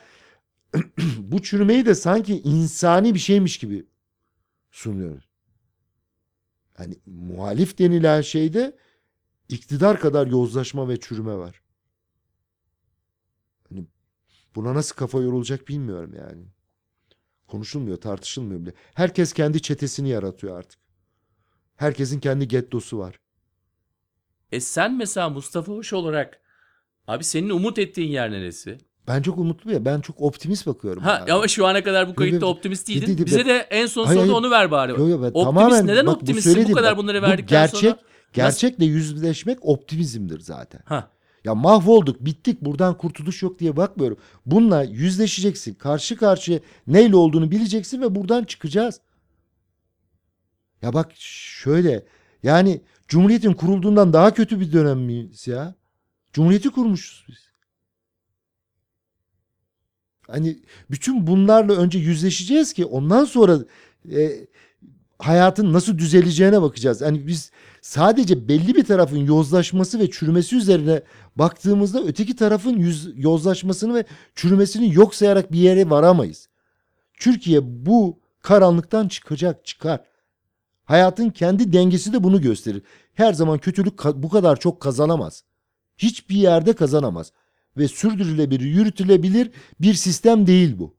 bu 1.18 1.42
çürümeyi 1.42 1.86
de 1.86 1.94
sanki 1.94 2.40
insani 2.40 3.14
bir 3.14 3.18
şeymiş 3.18 3.58
gibi 3.58 3.86
sunuyoruz. 4.70 5.28
Hani 6.74 6.96
muhalif 7.06 7.78
denilen 7.78 8.20
şeyde 8.20 8.76
iktidar 9.48 10.00
kadar 10.00 10.26
yozlaşma 10.26 10.88
ve 10.88 11.00
çürüme 11.00 11.36
var. 11.36 11.62
Hani 13.68 13.86
buna 14.54 14.74
nasıl 14.74 14.96
kafa 14.96 15.20
yorulacak 15.20 15.68
bilmiyorum 15.68 16.14
yani. 16.14 16.53
Konuşulmuyor, 17.46 17.96
tartışılmıyor 17.96 18.60
bile. 18.60 18.72
Herkes 18.94 19.32
kendi 19.32 19.62
çetesini 19.62 20.08
yaratıyor 20.08 20.58
artık. 20.58 20.80
Herkesin 21.76 22.20
kendi 22.20 22.48
gettosu 22.48 22.98
var. 22.98 23.18
E 24.52 24.60
sen 24.60 24.94
mesela 24.96 25.28
Mustafa 25.28 25.72
Hoş 25.72 25.92
olarak 25.92 26.40
abi 27.06 27.24
senin 27.24 27.50
umut 27.50 27.78
ettiğin 27.78 28.10
yer 28.12 28.30
neresi? 28.30 28.78
Ben 29.08 29.22
çok 29.22 29.38
umutluyum. 29.38 29.84
Ben 29.84 30.00
çok 30.00 30.20
optimist 30.20 30.66
bakıyorum. 30.66 31.02
Ha 31.02 31.12
hayata. 31.12 31.34
ama 31.34 31.48
şu 31.48 31.66
ana 31.66 31.84
kadar 31.84 32.08
bu 32.08 32.14
kayıtta 32.14 32.34
Yok, 32.36 32.42
yok. 32.42 32.56
optimist 32.56 32.88
Değil, 32.88 33.00
değildin. 33.00 33.16
değil, 33.18 33.26
Bize 33.26 33.38
ben- 33.38 33.46
de 33.48 33.58
en 33.70 33.86
son 33.86 34.06
Hayır, 34.06 34.28
onu 34.28 34.50
ver 34.50 34.70
bari. 34.70 34.92
Yo, 34.92 35.08
yo, 35.08 35.22
ben 35.22 35.26
Optimist 35.26 35.44
tamamen, 35.44 35.86
neden 35.86 36.06
bak 36.06 36.14
bu 36.14 36.18
optimistsin 36.18 36.50
bu 36.52 36.54
söylediğim- 36.54 36.76
kadar 36.76 36.92
bak, 36.92 36.98
bunları 36.98 37.22
bu 37.22 37.26
verdikten 37.26 37.60
gerçek, 37.62 37.80
sonra? 37.80 37.98
Gerçekle 38.32 38.84
yüzleşmek 38.84 39.58
optimizmdir 39.64 40.40
zaten. 40.40 40.80
Ha. 40.84 41.10
Ya 41.44 41.54
mahvolduk, 41.54 42.24
bittik, 42.24 42.60
buradan 42.60 42.98
kurtuluş 42.98 43.42
yok 43.42 43.58
diye 43.58 43.76
bakmıyorum. 43.76 44.18
Bununla 44.46 44.82
yüzleşeceksin. 44.82 45.74
Karşı 45.74 46.16
karşıya 46.16 46.60
neyle 46.86 47.16
olduğunu 47.16 47.50
bileceksin 47.50 48.02
ve 48.02 48.14
buradan 48.14 48.44
çıkacağız. 48.44 49.00
Ya 50.82 50.92
bak 50.92 51.12
şöyle 51.16 52.04
yani 52.42 52.80
Cumhuriyet'in 53.08 53.52
kurulduğundan 53.52 54.12
daha 54.12 54.34
kötü 54.34 54.60
bir 54.60 54.72
dönem 54.72 54.98
miyiz 54.98 55.46
ya? 55.46 55.74
Cumhuriyeti 56.32 56.70
kurmuşuz 56.70 57.24
biz. 57.28 57.44
Hani 60.26 60.58
bütün 60.90 61.26
bunlarla 61.26 61.72
önce 61.72 61.98
yüzleşeceğiz 61.98 62.72
ki 62.72 62.84
ondan 62.84 63.24
sonra 63.24 63.58
e, 64.12 64.46
hayatın 65.26 65.72
nasıl 65.72 65.98
düzeleceğine 65.98 66.62
bakacağız. 66.62 67.02
Hani 67.02 67.26
biz 67.26 67.50
sadece 67.82 68.48
belli 68.48 68.74
bir 68.74 68.84
tarafın 68.84 69.26
yozlaşması 69.26 69.98
ve 69.98 70.10
çürümesi 70.10 70.56
üzerine 70.56 71.02
baktığımızda 71.36 72.02
öteki 72.04 72.36
tarafın 72.36 72.76
yüz, 72.76 73.12
yozlaşmasını 73.16 73.94
ve 73.94 74.04
çürümesini 74.34 74.94
yok 74.94 75.14
sayarak 75.14 75.52
bir 75.52 75.58
yere 75.58 75.90
varamayız. 75.90 76.48
Türkiye 77.20 77.86
bu 77.86 78.20
karanlıktan 78.42 79.08
çıkacak, 79.08 79.66
çıkar. 79.66 80.00
Hayatın 80.84 81.30
kendi 81.30 81.72
dengesi 81.72 82.12
de 82.12 82.24
bunu 82.24 82.40
gösterir. 82.40 82.82
Her 83.14 83.32
zaman 83.32 83.58
kötülük 83.58 84.04
bu 84.04 84.28
kadar 84.28 84.60
çok 84.60 84.80
kazanamaz. 84.80 85.44
Hiçbir 85.98 86.36
yerde 86.36 86.72
kazanamaz. 86.72 87.32
Ve 87.76 87.88
sürdürülebilir, 87.88 88.64
yürütülebilir 88.64 89.50
bir 89.80 89.94
sistem 89.94 90.46
değil 90.46 90.78
bu. 90.78 90.94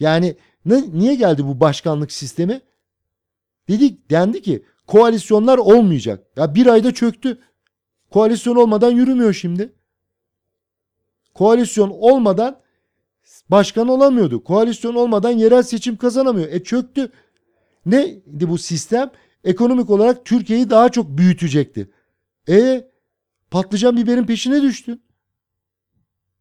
Yani 0.00 0.36
ne, 0.66 0.82
niye 0.92 1.14
geldi 1.14 1.46
bu 1.46 1.60
başkanlık 1.60 2.12
sistemi? 2.12 2.60
Dedik 3.68 4.10
dendi 4.10 4.42
ki 4.42 4.64
koalisyonlar 4.86 5.58
olmayacak. 5.58 6.26
Ya 6.36 6.54
bir 6.54 6.66
ayda 6.66 6.94
çöktü. 6.94 7.38
Koalisyon 8.10 8.56
olmadan 8.56 8.90
yürümüyor 8.90 9.32
şimdi. 9.32 9.72
Koalisyon 11.34 11.90
olmadan 11.90 12.60
başkan 13.48 13.88
olamıyordu. 13.88 14.44
Koalisyon 14.44 14.94
olmadan 14.94 15.30
yerel 15.30 15.62
seçim 15.62 15.96
kazanamıyor. 15.96 16.48
E 16.52 16.64
çöktü. 16.64 17.12
Neydi 17.86 18.48
bu 18.48 18.58
sistem? 18.58 19.10
Ekonomik 19.44 19.90
olarak 19.90 20.24
Türkiye'yi 20.24 20.70
daha 20.70 20.88
çok 20.88 21.18
büyütecekti. 21.18 21.90
E 22.48 22.88
patlıcan 23.50 23.96
biberin 23.96 24.26
peşine 24.26 24.62
düştün. 24.62 25.02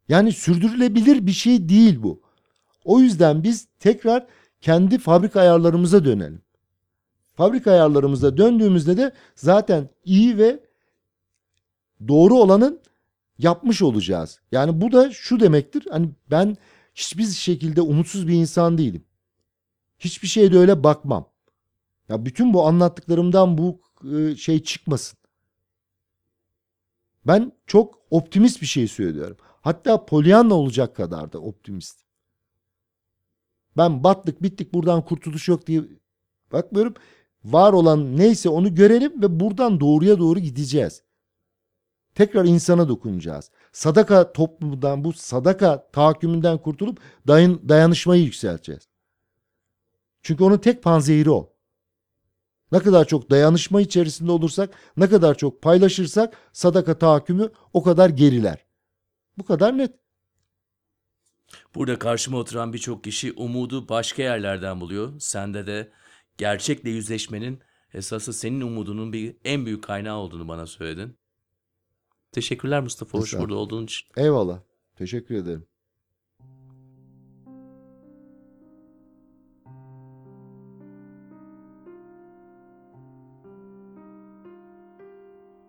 Yani 0.09 0.31
sürdürülebilir 0.31 1.27
bir 1.27 1.31
şey 1.31 1.69
değil 1.69 2.03
bu. 2.03 2.21
O 2.86 2.99
yüzden 2.99 3.43
biz 3.43 3.67
tekrar 3.79 4.27
kendi 4.62 4.97
fabrika 4.97 5.41
ayarlarımıza 5.41 6.05
dönelim. 6.05 6.42
Fabrika 7.36 7.72
ayarlarımıza 7.72 8.38
döndüğümüzde 8.38 8.98
de 8.98 9.12
zaten 9.36 9.89
iyi 10.06 10.38
ve 10.38 10.60
doğru 12.08 12.36
olanın 12.36 12.82
yapmış 13.38 13.82
olacağız. 13.82 14.39
Yani 14.52 14.82
bu 14.82 14.91
da 14.91 15.12
şu 15.12 15.39
demektir. 15.39 15.88
Hani 15.89 16.10
ben 16.32 16.58
hiçbir 16.96 17.26
şekilde 17.26 17.82
umutsuz 17.82 18.28
bir 18.28 18.34
insan 18.34 18.78
değilim. 18.78 19.06
Hiçbir 20.00 20.28
şeye 20.28 20.52
de 20.54 20.58
öyle 20.58 20.84
bakmam. 20.84 21.30
Ya 22.10 22.26
bütün 22.26 22.54
bu 22.54 22.67
anlattıklarımdan 22.67 23.58
bu 23.58 23.82
e, 24.15 24.36
şey 24.36 24.63
çıkmasın. 24.63 25.19
Ben 27.28 27.52
çok 27.67 28.00
optimist 28.10 28.62
bir 28.62 28.67
şey 28.67 28.88
söylüyorum. 28.88 29.38
Hatta 29.62 30.06
Pollyanna 30.06 30.54
olacak 30.54 30.96
kadar 30.96 31.32
da 31.34 31.39
optimist. 31.39 32.04
Ben 33.78 34.04
battık 34.04 34.43
bittik 34.43 34.74
buradan 34.74 35.06
kurtuluş 35.06 35.48
yok 35.48 35.67
diye 35.67 35.84
bakmıyorum. 36.52 36.93
Var 37.45 37.73
olan 37.73 38.17
neyse 38.17 38.49
onu 38.49 38.75
görelim 38.75 39.21
ve 39.21 39.39
buradan 39.39 39.79
doğruya 39.79 40.19
doğru 40.19 40.39
gideceğiz. 40.39 41.03
Tekrar 42.15 42.45
insana 42.45 42.89
dokunacağız. 42.89 43.51
Sadaka 43.71 44.34
toplumundan 44.34 45.03
bu 45.03 45.13
sadaka 45.13 45.88
tahakkümünden 45.91 46.58
kurtulup 46.58 46.99
dayan, 47.27 47.69
dayanışmayı 47.69 48.23
yükselteceğiz. 48.23 48.88
Çünkü 50.21 50.43
onun 50.43 50.58
tek 50.58 50.84
panzehiri 50.84 51.32
o. 51.32 51.53
Ne 52.71 52.79
kadar 52.79 53.08
çok 53.08 53.29
dayanışma 53.29 53.82
içerisinde 53.82 54.32
olursak, 54.32 54.69
ne 54.97 55.10
kadar 55.10 55.36
çok 55.36 55.62
paylaşırsak 55.62 56.38
sadaka 56.53 56.97
tahakkümü 56.97 57.49
o 57.73 57.84
kadar 57.84 58.10
geriler. 58.10 58.65
Bu 59.38 59.45
kadar 59.45 59.77
net. 59.77 59.93
Burada 61.75 61.99
karşıma 61.99 62.38
oturan 62.38 62.73
birçok 62.73 63.03
kişi 63.03 63.34
umudu 63.34 63.89
başka 63.89 64.21
yerlerden 64.21 64.82
buluyor. 64.82 65.19
Sende 65.19 65.67
de 65.67 65.91
gerçekle 66.38 66.89
yüzleşmenin 66.89 67.60
esası 67.93 68.34
senin 68.34 68.62
umudunun 68.62 69.13
bir 69.13 69.36
en 69.46 69.65
büyük 69.65 69.84
kaynağı 69.84 70.17
olduğunu 70.17 70.48
bana 70.48 70.67
söyledin. 70.67 71.17
Teşekkürler 72.32 72.82
Mustafa 72.82 73.17
Hoş 73.17 73.34
burada 73.34 73.56
olduğun 73.56 73.84
için. 73.84 74.08
Eyvallah. 74.17 74.60
Teşekkür 74.96 75.36
ederim. 75.36 75.67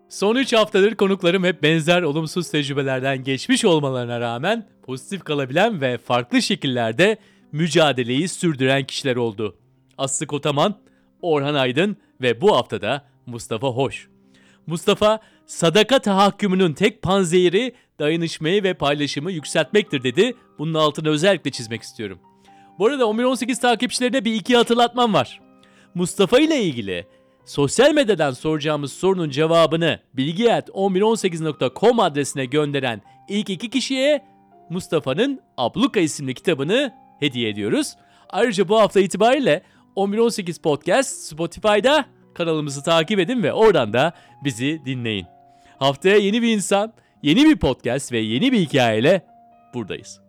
Son 0.09 0.35
3 0.35 0.53
haftadır 0.53 0.95
konuklarım 0.95 1.43
hep 1.43 1.63
benzer 1.63 2.01
olumsuz 2.01 2.49
tecrübelerden 2.49 3.23
geçmiş 3.23 3.65
olmalarına 3.65 4.19
rağmen 4.19 4.67
pozitif 4.83 5.23
kalabilen 5.23 5.81
ve 5.81 5.97
farklı 5.97 6.41
şekillerde 6.41 7.17
mücadeleyi 7.51 8.27
sürdüren 8.27 8.83
kişiler 8.83 9.15
oldu. 9.15 9.57
Aslı 9.97 10.27
Kotaman, 10.27 10.75
Orhan 11.21 11.55
Aydın 11.55 11.97
ve 12.21 12.41
bu 12.41 12.55
haftada 12.55 13.05
Mustafa 13.25 13.67
Hoş. 13.67 14.09
Mustafa, 14.67 15.19
sadaka 15.45 15.99
tahakkümünün 15.99 16.73
tek 16.73 17.01
panzehiri 17.01 17.75
dayanışmayı 17.99 18.63
ve 18.63 18.73
paylaşımı 18.73 19.31
yükseltmektir 19.31 20.03
dedi. 20.03 20.35
Bunun 20.59 20.73
altını 20.73 21.09
özellikle 21.09 21.51
çizmek 21.51 21.81
istiyorum. 21.81 22.19
Bu 22.79 22.85
arada 22.85 23.03
11-18 23.03 23.61
takipçilerine 23.61 24.25
bir 24.25 24.33
iki 24.33 24.57
hatırlatmam 24.57 25.13
var. 25.13 25.41
Mustafa 25.95 26.39
ile 26.39 26.61
ilgili 26.61 27.07
sosyal 27.45 27.93
medyadan 27.93 28.31
soracağımız 28.31 28.93
sorunun 28.93 29.29
cevabını 29.29 29.99
bilgi.1118.com 30.13 31.99
adresine 31.99 32.45
gönderen 32.45 33.01
ilk 33.29 33.49
iki 33.49 33.69
kişiye 33.69 34.25
Mustafa'nın 34.69 35.41
Abluka 35.57 35.99
isimli 35.99 36.33
kitabını 36.33 36.93
hediye 37.19 37.49
ediyoruz. 37.49 37.95
Ayrıca 38.29 38.67
bu 38.67 38.79
hafta 38.79 38.99
itibariyle 38.99 39.61
1118 39.95 40.57
Podcast 40.57 41.09
Spotify'da 41.09 42.05
Kanalımızı 42.35 42.83
takip 42.83 43.19
edin 43.19 43.43
ve 43.43 43.53
oradan 43.53 43.93
da 43.93 44.13
bizi 44.43 44.81
dinleyin. 44.85 45.25
Haftaya 45.77 46.17
yeni 46.17 46.41
bir 46.41 46.55
insan, 46.55 46.93
yeni 47.23 47.45
bir 47.45 47.57
podcast 47.57 48.11
ve 48.11 48.19
yeni 48.19 48.51
bir 48.51 48.59
hikayeyle 48.59 49.25
buradayız. 49.73 50.24